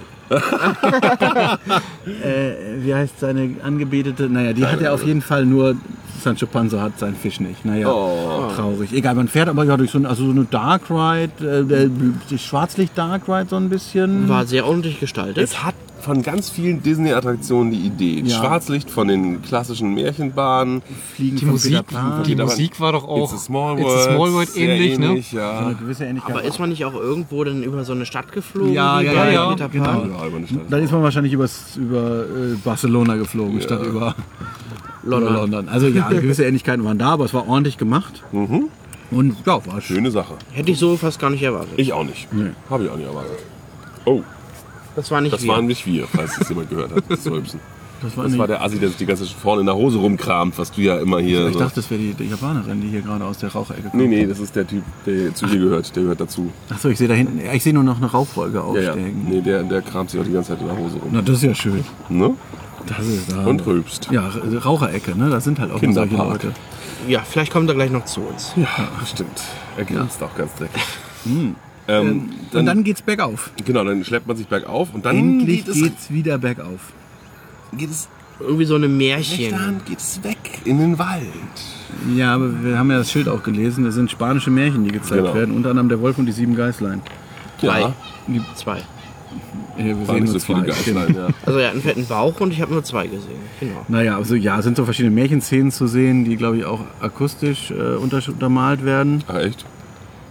[2.23, 4.29] Äh, wie heißt seine Angebetete?
[4.29, 5.75] Naja, die hat ja auf jeden Fall nur.
[6.21, 7.63] Sancho Panza hat seinen Fisch nicht.
[7.63, 8.51] Naja, Oh.
[8.53, 8.91] traurig.
[8.91, 11.89] Egal, man fährt aber ja durch so, ein, also so eine Dark Ride, äh,
[12.29, 14.27] die Schwarzlicht Dark Ride so ein bisschen.
[14.27, 15.37] War sehr ordentlich gestaltet.
[15.41, 18.21] Es hat von ganz vielen Disney-Attraktionen die Idee.
[18.25, 18.37] Ja.
[18.39, 20.81] Schwarzlicht von den klassischen Märchenbahnen.
[21.15, 21.85] Fliegen Die Musik,
[22.25, 22.35] die.
[22.35, 23.99] Musik war doch auch It's a Small It's World.
[24.07, 25.05] a Small World ähnlich, ne?
[25.07, 25.69] ähnlich, So ja.
[25.71, 26.35] Ähnlichkeit.
[26.35, 28.73] Aber ist man nicht auch irgendwo dann über so eine Stadt geflogen?
[28.73, 29.51] Ja, ja, ja, genau.
[29.51, 29.57] Ja,
[30.47, 30.61] Stadt.
[30.69, 34.15] Dann ist man wahrscheinlich übers, über äh, Barcelona geflogen, statt über
[35.03, 35.33] London.
[35.33, 35.69] London.
[35.69, 38.23] Also ja, gewisse Ähnlichkeiten waren da, aber es war ordentlich gemacht.
[38.31, 39.97] Und ja, war schön.
[39.97, 40.35] Schöne Sache.
[40.51, 41.73] Hätte ich so fast gar nicht erwartet.
[41.77, 42.27] Ich auch nicht.
[42.69, 43.39] Habe ich auch nicht erwartet.
[44.05, 44.21] Oh,
[44.95, 45.49] Das war nicht das wir.
[45.49, 47.03] waren nicht wir, falls das jemand gehört hat.
[47.09, 47.59] Das Rülpsen.
[48.01, 49.75] Das war, Das nicht, war der Assi, der sich die ganze Zeit vorne in der
[49.75, 51.47] Hose rumkramt, was du ja immer hier.
[51.47, 51.59] ich so.
[51.59, 53.95] dachte, das wäre die, die Japanerin, die hier gerade aus der Raucherecke kommt.
[54.01, 55.93] Nee, nee, das ist der Typ, der zu dir gehört.
[55.95, 56.49] Der gehört dazu.
[56.69, 58.67] Achso, ich sehe da hinten, ja, ich sehe nur noch eine Rauchwolke Ja, ja.
[58.91, 59.25] aufsteigen.
[59.29, 61.09] Nee, der, der kramt sich auch die ganze Zeit in der Hose rum.
[61.11, 61.83] Na, das ist ja schön.
[62.07, 62.33] Ne?
[62.87, 63.45] Das ist da.
[63.45, 64.07] Und rülpst.
[64.11, 64.29] Ja,
[64.63, 65.29] Raucherecke, ne?
[65.29, 66.15] Das sind halt auch solche.
[66.15, 66.53] Leute.
[67.07, 68.53] Ja, vielleicht kommt er gleich noch zu uns.
[68.55, 68.67] Ja,
[69.05, 69.41] stimmt.
[69.77, 70.81] Er grinst auch ganz dreckig.
[71.89, 73.51] Ähm, Und dann geht's bergauf.
[73.65, 76.93] genau, dann schleppt man sich bergauf und dann Endlich geht es, geht's wieder bergauf.
[77.77, 78.07] geht es
[78.39, 79.59] Irgendwie so eine Märchen.
[79.59, 81.23] Hand geht es weg in den Wald.
[82.15, 83.83] Ja, aber wir haben ja das Schild auch gelesen.
[83.83, 85.33] Das sind spanische Märchen, die gezeigt Genau.
[85.35, 85.55] werden.
[85.55, 87.01] Unter anderem der Wolf und die sieben Geißlein.
[87.59, 87.81] Drei.
[87.81, 87.93] Ja,
[88.55, 88.77] Zwei.
[89.77, 90.67] Äh, Wir sehen nur so viele zwei.
[90.67, 91.27] Geißlein, ja.
[91.45, 93.39] Also er hat einen fetten Bauch und ich habe nur zwei gesehen.
[93.59, 93.85] Genau.
[93.89, 97.71] Naja, also ja, es sind so verschiedene Märchenszenen zu sehen, die, glaube ich, auch akustisch
[97.71, 99.23] äh, unter- untermalt werden.
[99.27, 99.65] Ach echt?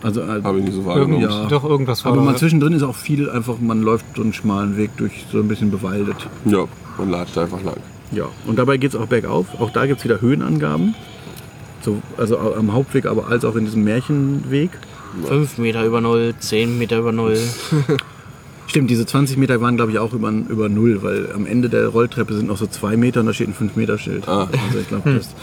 [0.03, 1.21] Also, äh, Habe ich nicht so wahrgenommen.
[1.21, 1.47] Ja.
[1.47, 4.77] Doch, irgendwas war aber man zwischendrin ist auch viel einfach, man läuft so einen schmalen
[4.77, 6.17] Weg durch, so ein bisschen bewaldet.
[6.45, 6.67] Ja,
[6.99, 7.77] man latscht einfach lang.
[8.13, 9.47] Ja, und dabei geht es auch bergauf.
[9.61, 10.95] Auch da gibt es wieder Höhenangaben.
[11.83, 14.71] So, also am Hauptweg, aber als auch in diesem Märchenweg.
[15.27, 17.39] Fünf Meter über Null, zehn Meter über Null.
[18.79, 21.89] Stimmt, diese 20 Meter waren, glaube ich, auch über, über Null, weil am Ende der
[21.89, 24.29] Rolltreppe sind noch so zwei Meter und da steht ein 5-Meter-Schild.
[24.29, 24.49] Ah.
[24.69, 25.35] Also ich glaube, das.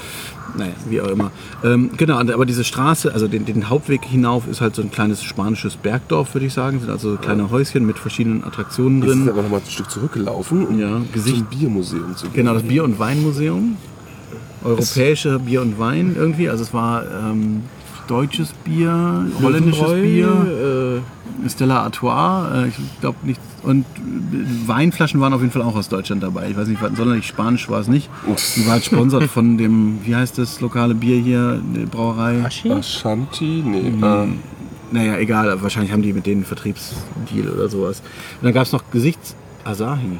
[0.57, 1.31] Naja, wie auch immer.
[1.65, 5.21] Ähm, genau, aber diese Straße, also den, den Hauptweg hinauf, ist halt so ein kleines
[5.21, 6.79] spanisches Bergdorf, würde ich sagen.
[6.79, 9.29] Sind also kleine Häuschen mit verschiedenen Attraktionen Jetzt ist drin.
[9.29, 11.35] aber noch mal ein Stück zurückgelaufen, um Ja, Gesicht.
[11.39, 12.35] zum Biermuseum zu gehen.
[12.35, 13.75] Genau, das Bier- und Weinmuseum.
[14.63, 16.47] Europäische Bier und Wein irgendwie.
[16.47, 17.63] Also es war ähm,
[18.07, 21.01] deutsches Bier, holländisches Löwenbräu, Bier,
[21.45, 23.39] Äh, Stella Artois, äh, ich glaube nicht.
[23.63, 23.85] Und
[24.67, 26.49] Weinflaschen waren auf jeden Fall auch aus Deutschland dabei.
[26.49, 28.09] Ich weiß nicht, was- sonderlich spanisch war es nicht.
[28.55, 32.43] Die war halt sponsert von dem, wie heißt das lokale Bier hier, die Brauerei?
[32.69, 33.63] Ashanti?
[33.65, 33.91] Nee.
[34.01, 34.25] Ah.
[34.91, 38.01] Naja, egal, wahrscheinlich haben die mit denen einen Vertriebsdeal oder sowas.
[38.39, 39.35] Und dann gab es noch Gesichts...
[39.63, 40.19] Asahi.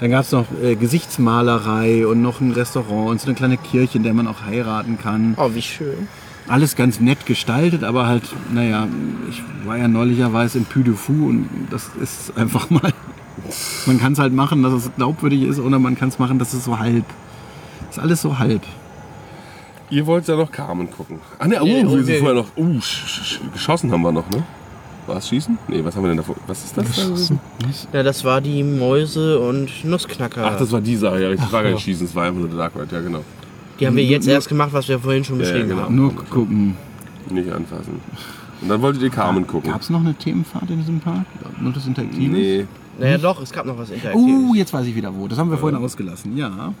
[0.00, 3.98] Dann gab es noch äh, Gesichtsmalerei und noch ein Restaurant und so eine kleine Kirche,
[3.98, 5.34] in der man auch heiraten kann.
[5.36, 6.08] oh, wie schön.
[6.48, 8.88] Alles ganz nett gestaltet, aber halt, naja,
[9.28, 12.92] ich war ja neulicherweise in Puy de Fou und das ist einfach mal.
[13.86, 16.52] Man kann es halt machen, dass es glaubwürdig ist, oder man kann es machen, dass
[16.54, 17.04] es so halb.
[17.88, 18.62] Ist alles so halb.
[19.90, 21.20] Ihr wollt ja noch Carmen gucken.
[21.38, 22.56] Ah ne, oh, Ja, wir sind vorher noch.
[22.56, 24.42] Uh, sch sch geschossen haben wir noch, ne?
[25.06, 25.56] War es Schießen?
[25.68, 26.36] Nee, was haben wir denn davor?
[26.46, 27.32] Was ist das?
[27.94, 30.44] Ja, das war die Mäuse- und Nussknacker.
[30.44, 31.30] Ach, das war die Sache, ja.
[31.30, 33.24] Ich war gar nicht schießen, es war einfach nur der Dark Ride, ja genau.
[33.78, 35.82] Die haben wir jetzt erst gemacht, was wir vorhin schon Ja, ja, beschrieben genau.
[35.82, 35.94] haben.
[35.96, 36.76] Nur gucken.
[37.30, 38.00] Nicht anfassen.
[38.60, 39.70] Und dann wolltet ihr Carmen gucken.
[39.70, 41.26] Gab es noch eine Themenfahrt in diesem Park?
[41.60, 42.32] Nur das Interaktive?
[42.32, 42.66] Nee.
[42.98, 44.28] Naja, doch, es gab noch was Interaktives.
[44.28, 45.28] Uh, jetzt weiß ich wieder wo.
[45.28, 46.74] Das haben wir vorhin ausgelassen, ja.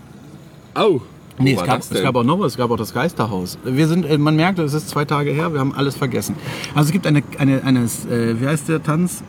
[0.74, 1.00] Au!
[1.40, 3.58] Nee, Wo es gab, es gab auch noch was, es gab auch das Geisterhaus.
[3.64, 6.34] Wir sind, äh, man merkt, es ist zwei Tage her, wir haben alles vergessen.
[6.74, 9.22] Also es gibt eine, eine, eine äh, wie heißt der Tanz?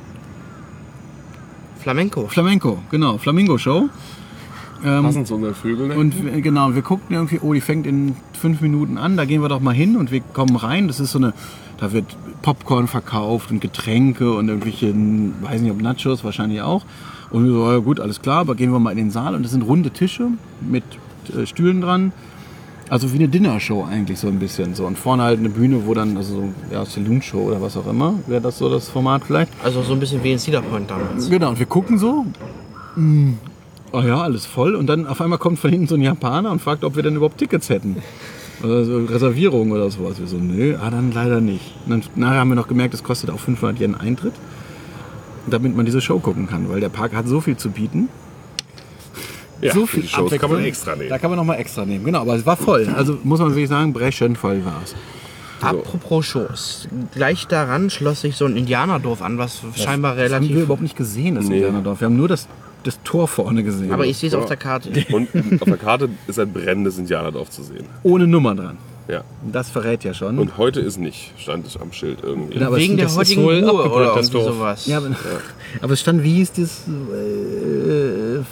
[1.80, 2.28] Flamenco.
[2.28, 3.90] Flamenco, genau, Flamingo-Show.
[4.86, 5.92] Ähm, Passend zu unseren Vögeln.
[5.92, 9.42] und wir- genau, wir guckten irgendwie, oh, die fängt in fünf Minuten an, da gehen
[9.42, 10.88] wir doch mal hin und wir kommen rein.
[10.88, 11.34] Das ist so eine,
[11.80, 12.06] da wird
[12.42, 14.94] Popcorn verkauft und Getränke und irgendwelche,
[15.42, 16.86] weiß nicht ob Nachos, wahrscheinlich auch.
[17.32, 19.44] Und wir so, ja gut, alles klar, aber gehen wir mal in den Saal und
[19.44, 20.28] das sind runde Tische
[20.62, 20.84] mit
[21.38, 22.12] äh, Stühlen dran.
[22.90, 24.88] Also wie eine Dinnershow eigentlich so ein bisschen so.
[24.88, 28.16] Und vorne halt eine Bühne, wo dann, also so, ja, Saloon-Show oder was auch immer,
[28.26, 29.52] wäre das so das Format vielleicht.
[29.64, 31.30] Also so ein bisschen wie in Cedar Point damals.
[31.30, 32.26] Genau, und wir gucken so.
[33.92, 34.76] Oh ja, alles voll.
[34.76, 37.16] Und dann auf einmal kommt von hinten so ein Japaner und fragt, ob wir denn
[37.16, 37.98] überhaupt Tickets hätten.
[38.64, 40.20] Oder so Reservierung oder sowas.
[40.20, 41.74] Wir so, nö, ah, dann leider nicht.
[41.86, 44.34] Und dann, nachher haben wir noch gemerkt, es kostet auch 500 Yen Eintritt.
[45.50, 48.10] Damit man diese Show gucken kann, weil der Park hat so viel zu bieten.
[49.62, 51.10] ja, so viel Shows kann man extra nehmen.
[51.10, 52.06] Da kann man noch mal extra nehmen.
[52.06, 52.88] Genau, aber es war voll.
[52.96, 54.94] Also muss man wirklich sagen, brechend voll war es.
[55.62, 56.88] Apropos Shows.
[57.14, 60.58] Gleich daran schloss sich so ein Indianerdorf an, was scheinbar Das haben wir relativ...
[60.64, 61.58] überhaupt nicht gesehen, das Nee.
[61.58, 62.00] Indianerdorf.
[62.02, 62.48] Wir haben nur das,
[62.84, 63.92] das Tor vorne gesehen.
[63.92, 64.90] Aber ich sehe es auf der Karte.
[65.12, 65.30] Und
[65.62, 67.86] auf der Karte ist ein brennendes Indianerdorf zu sehen.
[68.04, 68.78] Ohne Nummer dran.
[69.08, 69.24] Ja.
[69.52, 70.38] Das verrät ja schon.
[70.38, 72.62] Und heute ist nicht, stand es am Schild irgendwie.
[72.64, 74.54] Aber Wegen der heutigen abgebrannt, oder Dorf.
[74.54, 74.86] sowas.
[74.86, 75.16] ja, aber,
[75.82, 76.84] aber es stand, wie hieß das?
[76.88, 78.44] Äh,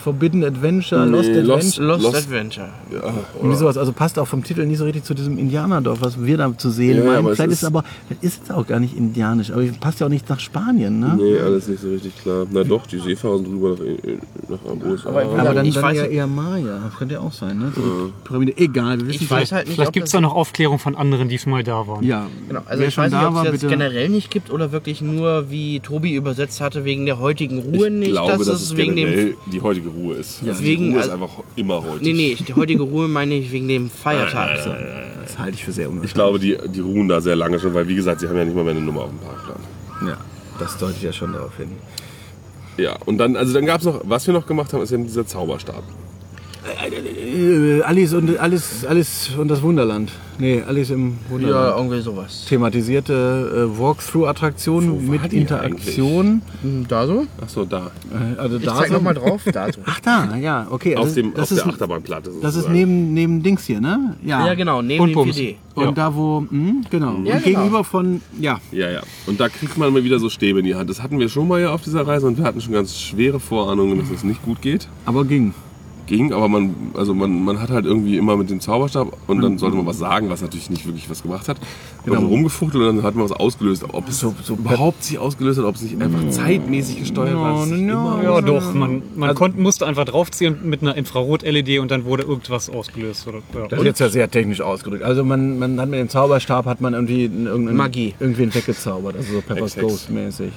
[0.00, 1.56] Forbidden Adventure, Nee, Lost Adventure.
[1.56, 2.68] Lost- Lost, Lost- Adventure.
[2.92, 3.76] ja, Irgendwie sowas.
[3.76, 6.70] Also passt auch vom Titel nicht so richtig zu diesem Indianerdorf, was wir da zu
[6.70, 7.16] sehen Ja, meinen.
[7.18, 7.84] aber Vielleicht ist ist- es aber,
[8.20, 11.16] ist es auch gar nicht indianisch, aber passt ja auch nicht nach Spanien, ne?
[11.20, 12.46] Nee, alles nicht so richtig klar.
[12.50, 15.08] Na doch, die Seefahrer sind drüber nach, nach am USA.
[15.10, 16.80] Aber- Aber dann, Ich dann weiß eher, nicht- eher Maya.
[16.84, 17.72] Das könnte ja auch sein, ne?
[17.74, 18.56] So die Pyramide.
[18.56, 20.96] Egal, wir wissen Ich weiß halt nicht, Vielleicht ob gibt es da noch Aufklärung von
[20.96, 22.04] anderen, die schon mal da waren.
[22.04, 24.30] Ja, genau, also wer ich schon weiß nicht, da ob war, es jetzt generell nicht
[24.30, 28.38] gibt oder wirklich nur, wie Tobi übersetzt hatte, wegen der heutigen Ruhe ich nicht, glaube,
[28.38, 30.42] dass dass es wegen dem generell die heutige Ruhe ist.
[30.42, 30.52] Ja.
[30.52, 32.04] Also Wegen- die Ruhe ist also- einfach immer heute.
[32.04, 34.56] Nee, nee, die heutige Ruhe meine ich wegen dem Feiertag.
[35.22, 36.10] Das halte ich für sehr unwahrscheinlich.
[36.10, 38.44] Ich glaube, die, die ruhen da sehr lange schon, weil wie gesagt, sie haben ja
[38.44, 40.08] nicht mal mehr eine Nummer auf dem Parkplan.
[40.08, 40.16] Ja,
[40.58, 41.68] das deutet ja schon darauf hin.
[42.78, 45.04] Ja, und dann, also dann gab es noch, was wir noch gemacht haben, ist eben
[45.04, 45.82] dieser Zauberstab.
[47.30, 50.10] Äh, Alice und Alice, Alice und das Wunderland.
[50.38, 51.76] Nee, Alice im Ja, Wunderland.
[51.78, 52.46] irgendwie sowas.
[52.48, 56.42] Thematisierte äh, Walkthrough-Attraktion Wo war mit die Interaktion.
[56.62, 57.26] Hm, Da so?
[57.44, 57.90] Ach so, da.
[58.10, 59.42] Äh, also Ich da zeig so- nochmal drauf.
[59.52, 59.80] Da so.
[59.84, 60.96] Ach da, ja, okay.
[60.96, 62.30] Auf, also dem, das auf ist, der Achterbahnplatte.
[62.40, 62.74] Das ist sozusagen.
[62.74, 64.16] neben, neben Dings hier, ne?
[64.24, 65.36] Ja, Ja, genau, neben Und dem Bums.
[65.36, 65.56] PD.
[65.74, 65.92] Und Ja.
[65.92, 67.06] da, wo, hm, genau.
[67.06, 67.38] Ja, und genau.
[67.44, 69.00] gegenüber von, ja, Ja, ja.
[69.26, 70.88] Und da kriegt man mal wieder so Stäbe in die Hand.
[70.88, 73.38] Das hatten wir schon mal ja auf dieser Reise und wir hatten schon ganz schwere
[73.40, 74.88] Vorahnungen, dass es nicht gut geht.
[75.04, 75.52] aber ging.
[76.10, 79.58] Ging, aber man, also man, man hat halt irgendwie immer mit dem Zauberstab und dann
[79.58, 81.56] sollte man was sagen, was natürlich nicht wirklich was gemacht hat.
[82.04, 82.16] Genau.
[82.16, 82.28] Genau.
[82.30, 83.84] rumgefuchtelt und dann hat man was ausgelöst.
[83.92, 87.60] Ob es So- so überhaupt sich ausgelöst hat, ob es nicht einfach zeitmäßig gesteuert war.
[87.60, 88.20] das ist no, no.
[88.20, 88.74] immer- Ja, doch.
[88.74, 93.28] Man, man konnte, musste einfach draufziehen mit einer Infrarot-LED und dann wurde irgendwas ausgelöst.
[93.28, 93.68] Oder, ja.
[93.68, 95.04] Das ist jetzt ja sehr technisch ausgedrückt.
[95.04, 98.14] Also man, man hat mit dem Zauberstab hat man irgendwie irgendeinen, Magie.
[98.18, 99.86] irgendwen weggezaubert, also so Pepper's Hex, Hex.
[99.86, 100.50] Ghost mäßig.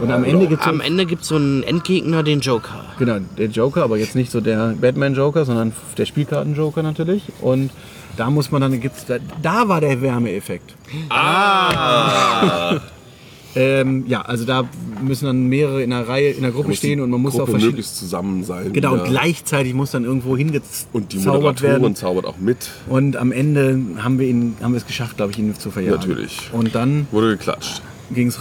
[0.00, 2.84] Und am Ende gibt's so, Am Ende gibt es so einen Endgegner, den Joker.
[2.98, 7.24] genau, der Joker, aber jetzt nicht so der Batman-Joker, sondern der Spielkarten-Joker natürlich.
[7.40, 7.70] Und
[8.16, 10.74] da muss man dann, gibt's, da, da war der Wärmeeffekt.
[11.08, 12.80] Ah!
[13.54, 14.68] ähm, ja, also da
[15.02, 17.48] müssen dann mehrere in einer Reihe, in einer Gruppe stehen und man muss Gruppe auch
[17.48, 17.72] verschiedene...
[17.72, 18.72] möglichst zusammen sein.
[18.72, 19.10] Genau, und wieder.
[19.10, 21.40] gleichzeitig muss dann irgendwo hingezaubert Und die werden.
[21.42, 22.68] Moderatorin zaubert auch mit.
[22.88, 25.98] Und am Ende haben wir, ihn, haben wir es geschafft, glaube ich, ihn zu verjagen.
[25.98, 26.50] Natürlich.
[26.52, 27.82] Und dann Wurde geklatscht.
[28.12, 28.40] ging es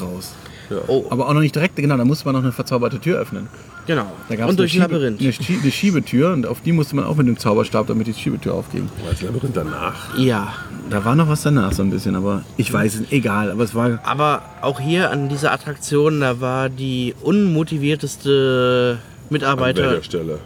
[0.77, 0.85] raus.
[0.87, 3.47] Oh, Aber auch noch nicht direkt, genau, da musste man noch eine verzauberte Tür öffnen.
[3.87, 4.05] genau.
[4.29, 5.19] Da gab's Und durch ein Labyrinth.
[5.21, 8.13] Eine, Schie- eine Schiebetür und auf die musste man auch mit dem Zauberstab, damit die
[8.13, 8.89] Schiebetür aufging.
[9.03, 10.17] War das Labyrinth danach?
[10.17, 10.53] Ja.
[10.89, 13.75] Da war noch was danach so ein bisschen, aber ich weiß es, egal, aber es
[13.75, 20.39] war Aber auch hier an dieser Attraktion, da war die unmotivierteste An Mitarbeiter welcher Stelle?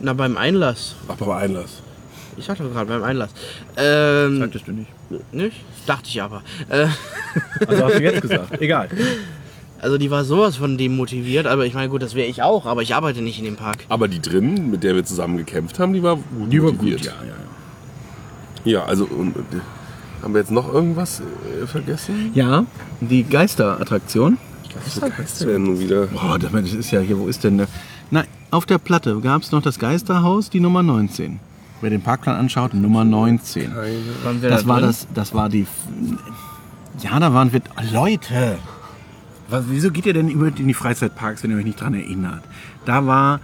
[0.00, 0.94] na, beim Einlass.
[1.08, 1.82] Ach, beim Einlass.
[2.36, 3.30] Ich sagte doch gerade beim Einlass.
[3.76, 4.88] Ähm, sagtest du nicht.
[5.32, 5.56] nicht?
[5.86, 6.42] Dachte ich aber.
[6.68, 6.86] Äh,
[7.66, 8.60] Also hast du jetzt gesagt.
[8.60, 8.88] Egal.
[9.80, 12.82] Also die war sowas von demotiviert, aber ich meine, gut, das wäre ich auch, aber
[12.82, 13.84] ich arbeite nicht in dem Park.
[13.88, 16.98] Aber die drin, mit der wir zusammen gekämpft haben, die war gut Die war motiviert.
[17.00, 18.80] gut, ja, ja, ja.
[18.80, 19.40] Ja, also und, äh,
[20.22, 22.32] haben wir jetzt noch irgendwas äh, vergessen?
[22.34, 22.64] Ja,
[23.00, 24.36] die Geisterattraktion.
[25.44, 26.06] Nun wieder?
[26.06, 27.68] Boah, das ist ja hier, wo ist denn der?
[28.10, 31.40] Na, auf der Platte gab es noch das Geisterhaus, die Nummer 19.
[31.80, 33.72] Wer den Parkplan anschaut, Nummer 19.
[34.24, 35.66] Waren wir Das da war das, das war die.
[37.02, 37.60] Ja, da waren wir.
[37.92, 38.58] Leute!
[39.48, 42.42] Was, wieso geht ihr denn über in die Freizeitparks, wenn ihr euch nicht dran erinnert?
[42.84, 43.40] Da war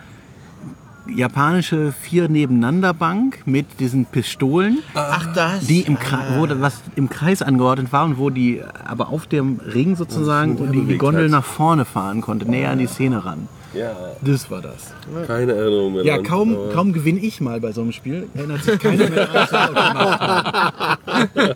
[1.06, 5.66] japanische vier nebeneinander Bank mit diesen Pistolen, Ach, das.
[5.66, 9.60] die im Kreis, wo was im Kreis angeordnet war und wo die aber auf dem
[9.60, 13.48] Ring sozusagen und die, die Gondel nach vorne fahren konnte, näher an die Szene ran.
[13.74, 13.90] Ja,
[14.22, 14.94] Das war das.
[15.26, 16.04] keine Erinnerung mehr.
[16.04, 16.24] Ja, dran.
[16.24, 18.28] kaum, Aber- kaum gewinne ich mal bei so einem Spiel.
[18.34, 21.54] Erinnert sich keiner mehr daran, was wir gemacht haben.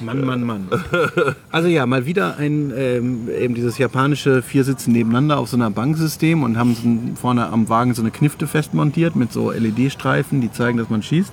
[0.00, 0.68] Mann, Mann, Mann.
[1.50, 5.70] Also ja, mal wieder ein ähm, eben dieses japanische vier sitzen nebeneinander auf so einer
[5.70, 10.40] Banksystem und haben so ein, vorne am Wagen so eine Knifte festmontiert mit so LED-Streifen,
[10.40, 11.32] die zeigen, dass man schießt.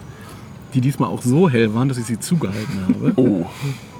[0.73, 3.13] Die diesmal auch so hell waren, dass ich sie zugehalten habe.
[3.15, 3.45] Oh,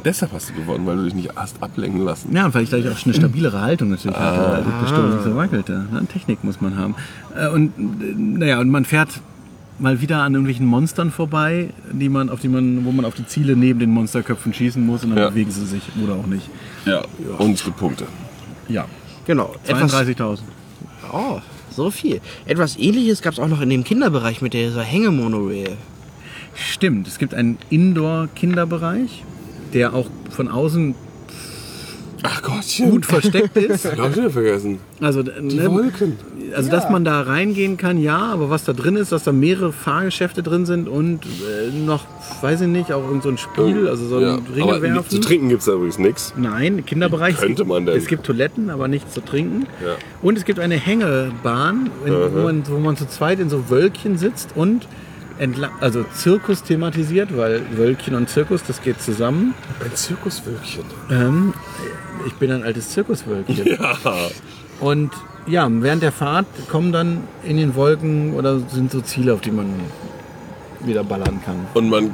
[0.04, 2.36] deshalb hast du gewonnen, weil du dich nicht hast ablenken lassen.
[2.36, 5.24] Ja, und weil ich dadurch auch eine stabilere Haltung natürlich hatte, weil die Pistole nicht
[5.24, 5.86] so wackelte.
[5.92, 6.96] Na, Technik muss man haben.
[7.36, 9.10] Äh, Und äh, naja, und man fährt
[9.80, 13.26] mal wieder an irgendwelchen Monstern vorbei, die man, auf die man, wo man auf die
[13.28, 15.30] Ziele neben den Monsterköpfen schießen muss und dann Ja.
[15.30, 16.50] bewegen sie sich oder auch nicht.
[16.86, 17.04] Ja,
[17.38, 18.06] und es gibt Punkte.
[18.68, 18.86] Ja.
[19.26, 19.54] Genau.
[19.66, 20.40] Etwas, 32.000.
[21.14, 22.22] oh, so viel.
[22.46, 25.78] Etwas ähnliches gab es auch noch in dem Kinderbereich mit dieser Hängemonorail.
[26.56, 29.24] Stimmt, es gibt einen Indoor-Kinderbereich,
[29.74, 30.96] der auch von außen
[32.24, 32.90] Ach Gottchen.
[32.92, 33.86] gut versteckt ist.
[33.98, 34.80] Hab ich wieder vergessen.
[35.02, 36.18] Also, Die ne, Wolken.
[36.56, 39.74] Also, dass man da reingehen kann, ja, aber was da drin ist, dass da mehrere
[39.74, 42.06] Fahrgeschäfte drin sind und äh, noch,
[42.42, 44.40] weiß ich nicht, auch irgend so ein Spiel, also so ein ja.
[44.56, 45.10] Ringe aber werfen.
[45.10, 46.34] Zu trinken gibt es da übrigens nichts.
[46.38, 47.36] Nein, Kinderbereich.
[47.36, 47.98] Wie könnte man denn?
[47.98, 49.68] Es gibt Toiletten, aber nichts zu trinken.
[49.84, 49.96] Ja.
[50.22, 54.18] Und es gibt eine Hängebahn, in, wo, man, wo man zu zweit in so Wölkchen
[54.18, 54.88] sitzt und
[55.40, 59.54] entlang, also Zirkus thematisiert, weil Wölkchen und Zirkus, das geht zusammen.
[59.84, 60.84] Ein Zirkuswölkchen.
[61.12, 61.54] Ähm,
[62.28, 63.66] ich bin ein altes Zirkuswölkchen.
[63.66, 63.98] Ja.
[64.80, 65.12] Und
[65.48, 69.52] ja, während der Fahrt kommen dann in den Wolken oder sind so Ziele, auf die
[69.52, 69.68] man
[70.82, 71.66] wieder ballern kann.
[71.74, 72.12] Und man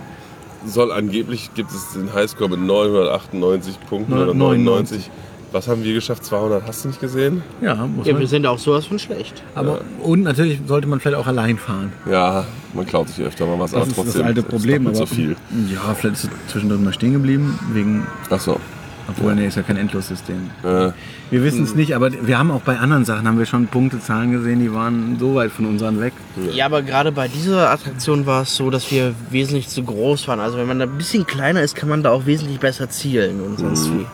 [0.66, 4.66] soll angeblich, gibt es den Highscore mit 998 Punkten oder 99.
[4.66, 5.11] 99.
[5.51, 6.26] Was haben wir geschafft?
[6.26, 6.66] 200?
[6.66, 7.43] Hast du nicht gesehen?
[7.61, 8.22] Ja, muss Ja, man.
[8.22, 9.43] wir sind auch sowas von schlecht.
[9.53, 11.91] Aber und natürlich sollte man vielleicht auch allein fahren.
[12.09, 14.14] Ja, man klaut sich öfter mal was, Das aber ist trotzdem.
[14.22, 14.88] das alte ist Problem.
[14.88, 15.36] Aber so viel.
[15.72, 18.59] Ja, vielleicht ist es zwischendurch mal stehen geblieben, wegen, Ach so.
[19.08, 20.49] Obwohl nee, ist ja kein Endlossystem.
[20.64, 20.91] Äh,
[21.30, 24.32] Wir wissen es nicht, aber wir haben auch bei anderen Sachen haben wir schon Punktezahlen
[24.32, 26.14] gesehen, die waren so weit von unseren weg.
[26.54, 30.39] Ja, aber gerade bei dieser Attraktion war es so, dass wir wesentlich zu groß waren.
[30.39, 33.41] Also wenn man da ein bisschen kleiner ist, kann man da auch wesentlich besser zielen
[33.41, 34.06] und sonst wie.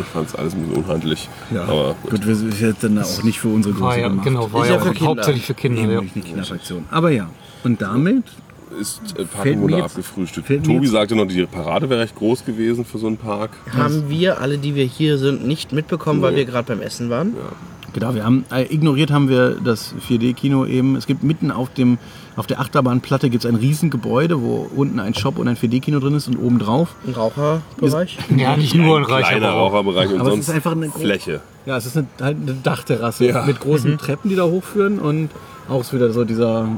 [0.00, 1.28] ich fand es alles ein bisschen unhandlich.
[1.56, 2.10] Aber gut.
[2.10, 4.24] gut, wir sind jetzt dann auch nicht für unsere War Größe ja, gemacht.
[4.26, 5.82] genau, war Ist ja, ja für hauptsächlich für Kinder.
[5.82, 6.00] Nee, Ja.
[6.00, 6.84] eine Kinderaktion.
[6.90, 7.28] Aber ja.
[7.62, 8.24] Und damit
[8.80, 10.64] Ist äh, mir wurde abgefrühstückt.
[10.64, 13.50] Tobi sagte noch, die Parade wäre recht groß gewesen für so einen Park.
[13.76, 17.34] Haben wir alle, die wir hier sind, nicht mitbekommen, weil wir gerade beim Essen waren.
[17.92, 20.96] Genau, wir haben äh, ignoriert haben wir das 4D-Kino eben.
[20.96, 21.98] Es gibt mitten auf dem
[22.36, 26.14] auf der Achterbahnplatte gibt es ein Riesengebäude, wo unten ein Shop und ein 4D-Kino drin
[26.14, 26.96] ist und oben drauf.
[27.06, 28.18] Ein Raucherbereich.
[28.36, 29.50] Ja, nicht nur ein reicher Kleiner.
[29.50, 31.40] Raucherbereich und Aber es sonst ist einfach eine Fläche.
[31.66, 33.44] Ja, es ist eine, halt eine Dachterrasse Ja.
[33.46, 35.30] mit großen Treppen, die da hochführen und
[35.68, 36.68] auch ist wieder so dieser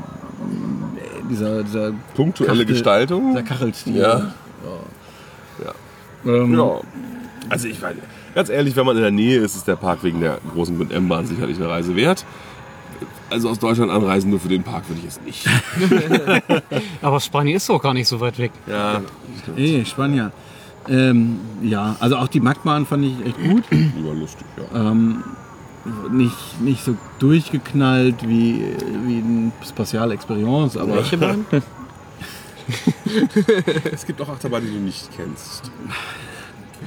[1.28, 3.30] dieser dieser Punktuelle Kachel- Gestaltung.
[3.30, 3.96] dieser Kachelstil.
[3.96, 4.32] Ja.
[6.24, 6.80] Ähm, Ja.
[7.48, 7.98] Also ich meine,
[8.34, 11.26] ganz ehrlich, wenn man in der Nähe ist, ist der Park wegen der großen M-Bahn
[11.26, 12.24] sicherlich eine Reise wert.
[13.30, 15.46] Also aus Deutschland anreisen nur für den Park würde ich es nicht.
[17.02, 18.50] Aber Spanien ist doch gar nicht so weit weg.
[18.66, 19.00] Ja,
[19.56, 20.32] Eh, Spanier.
[20.88, 23.64] Ähm, ja, also auch die Magmahn fand ich echt gut.
[23.70, 24.80] lieber lustig, ja.
[26.10, 28.62] Nicht, nicht so durchgeknallt wie,
[29.06, 31.46] wie ein Spatial Experience, aber Welche Bahn?
[33.92, 35.70] Es gibt auch Achterbahnen, die du nicht kennst.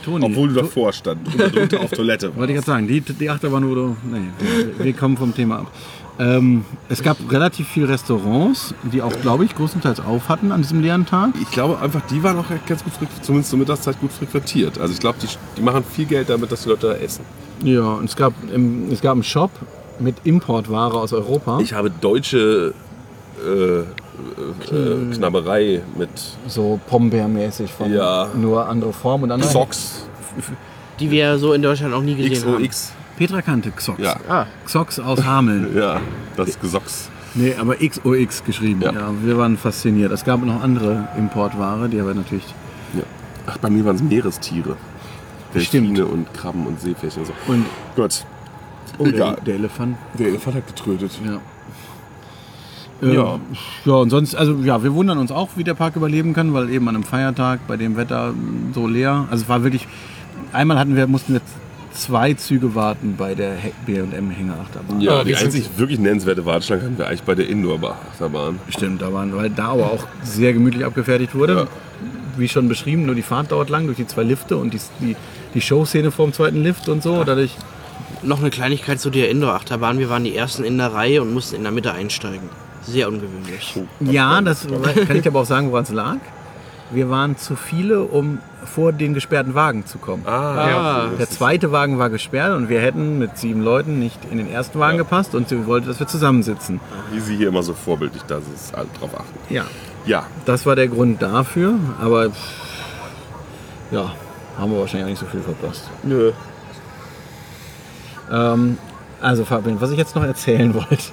[0.04, 3.30] Toni, Obwohl du davor stand und darunter auf Toilette Wollte ich gerade sagen, die, die
[3.30, 3.96] Achterbahn wurde.
[4.04, 5.72] Nee, wir kommen vom Thema ab.
[6.20, 10.82] Ähm, es gab relativ viele Restaurants, die auch, glaube ich, größtenteils auf hatten an diesem
[10.82, 11.30] leeren Tag.
[11.42, 14.80] Ich glaube einfach, die waren auch ganz gut, zumindest zur Mittagszeit gut frequentiert.
[14.80, 17.24] Also ich glaube, die, die machen viel Geld damit, dass die Leute da essen.
[17.64, 19.52] Ja, und es gab, im, es gab einen Shop
[20.00, 21.60] mit Importware aus Europa.
[21.62, 22.74] Ich habe deutsche
[23.46, 26.10] äh, äh, äh, Knabberei mit
[26.48, 28.28] so Pombeermäßig von Ja.
[28.36, 29.50] nur andere Form und andere.
[29.50, 30.04] Socks,
[31.00, 32.70] Die wir so in Deutschland auch nie gesehen haben.
[33.20, 34.02] Petra kannte Xox.
[34.02, 35.76] Ja, Ah, Xox aus Hameln.
[35.78, 36.00] ja,
[36.38, 37.10] das Gesocks.
[37.36, 38.82] Nee, aber XOX geschrieben.
[38.82, 38.92] Ja.
[38.94, 39.12] Ja.
[39.22, 40.12] wir waren fasziniert.
[40.12, 42.46] Es gab noch andere Importware, die aber natürlich.
[42.96, 43.04] Ja.
[43.46, 44.78] Ach, bei mir waren es Meerestiere.
[45.56, 45.90] Stimmt.
[45.98, 47.34] Delfine und Krabben und Seepferdchen und so.
[47.52, 47.66] Und
[47.96, 48.26] Gut.
[48.98, 49.98] oh, der, der Elefant.
[50.18, 51.12] Der Elefant hat getrötet.
[51.26, 51.40] Ja.
[53.02, 53.40] Ähm, Ja.
[53.86, 56.70] ja, und sonst, also ja, wir wundern uns auch, wie der Park überleben kann, weil
[56.70, 58.34] eben an einem Feiertag bei dem Wetter
[58.74, 59.28] so leer.
[59.30, 59.88] Also es war wirklich,
[60.54, 61.42] einmal hatten wir, mussten wir
[61.94, 65.02] zwei Züge warten bei der B&M Hängeachterbahn.
[65.02, 68.60] Ja, die einzig wirklich nennenswerte Warteschlange hatten wir eigentlich bei der Indoor-Achterbahn.
[68.70, 71.54] Stimmt, da waren, weil da aber auch sehr gemütlich abgefertigt wurde.
[71.54, 71.68] Ja.
[72.38, 75.16] Wie schon beschrieben, nur die Fahrt dauert lang durch die zwei Lifte und die, die,
[75.54, 77.24] die Showszene vor dem zweiten Lift und so.
[77.24, 77.56] Dadurch,
[78.22, 80.00] noch eine Kleinigkeit zu der Indoor-Achterbahn.
[80.00, 82.50] Wir waren die ersten in der Reihe und mussten in der Mitte einsteigen.
[82.84, 83.76] Sehr ungewöhnlich.
[84.00, 84.68] ja, das
[85.08, 86.18] kann ich aber auch sagen, woran es lag.
[86.92, 90.24] Wir waren zu viele, um vor den gesperrten Wagen zu kommen.
[90.28, 94.50] Ah, Der zweite Wagen war gesperrt und wir hätten mit sieben Leuten nicht in den
[94.52, 95.04] ersten Wagen Ja.
[95.04, 96.80] gepasst und sie wollte, dass wir zusammensitzen.
[97.12, 99.54] Wie sie hier immer so vorbildlich da ist, alle drauf achten.
[99.54, 99.66] Ja,
[100.06, 102.28] Ja, das war der Grund dafür, aber
[103.92, 104.12] ja,
[104.58, 105.90] haben wir wahrscheinlich auch nicht so viel verpasst.
[106.04, 106.32] nö.
[108.32, 108.78] Ähm,
[109.22, 111.04] also Fabian, was ich jetzt noch erzählen wollte.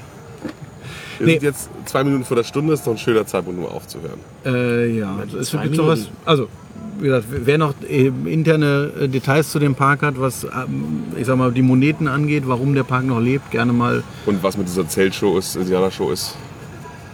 [1.19, 1.33] Wir Nee.
[1.35, 4.19] sind jetzt zwei Minuten vor der Stunde, ist noch ein schöner Zeitpunkt, um aufzuhören.
[4.45, 5.99] Äh, ja, es gibt sowas.
[6.01, 6.17] Minuten.
[6.25, 6.49] Also,
[6.99, 11.27] wie gesagt, wer noch äh, interne äh, Details zu dem Park hat, was, ähm, ich
[11.27, 14.03] sag mal, die Moneten angeht, warum der Park noch lebt, gerne mal.
[14.25, 16.35] Und was mit dieser Zeltshow ist, Indianer-Show ist.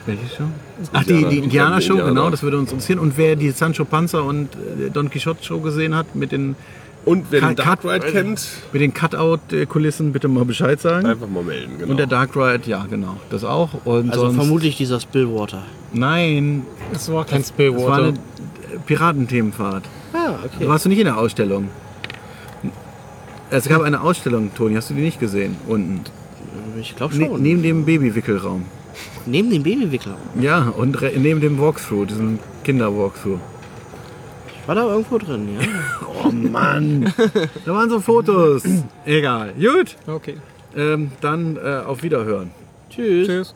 [0.06, 0.44] Welche Show?
[0.92, 2.08] Ach, die, die Indianer- Indianer-Show, Indianer.
[2.10, 2.98] genau, das würde uns interessieren.
[2.98, 6.56] Und wer die Sancho Panza und äh, Don Quixote-Show gesehen hat, mit den,
[7.04, 11.06] Und wer den Dark Ride kennt, mit den Cutout-Kulissen, bitte mal Bescheid sagen.
[11.06, 11.78] einfach mal melden.
[11.78, 11.90] Genau.
[11.90, 13.70] Und der Dark Ride, ja, genau, das auch.
[13.84, 15.64] Und Also sonst, vermutlich dieser Spillwater.
[15.92, 18.12] Nein, Es war kein das war eine Spillwater.
[18.86, 19.84] Piratenthemenfahrt.
[20.12, 20.68] Ah, okay.
[20.68, 21.68] Warst du nicht in der Ausstellung?
[23.50, 25.56] Es gab eine Ausstellung, Toni, hast du die nicht gesehen?
[25.66, 26.00] Unten.
[26.80, 27.42] Ich glaube Ne, schon.
[27.42, 28.64] neben dem Babywickelraum.
[29.26, 30.16] Neben dem Babywickler.
[30.40, 33.38] Ja, und neben dem Walkthrough, diesem Kinder-Walkthrough.
[34.66, 35.66] War da irgendwo drin, ja.
[36.24, 37.12] Oh Mann!
[37.64, 38.62] da waren so Fotos.
[39.04, 39.54] Egal.
[39.54, 40.36] Gut, Okay.
[40.76, 42.50] ähm, dann äh, auf Wiederhören.
[42.90, 43.26] Tschüss.
[43.26, 43.54] Tschüss.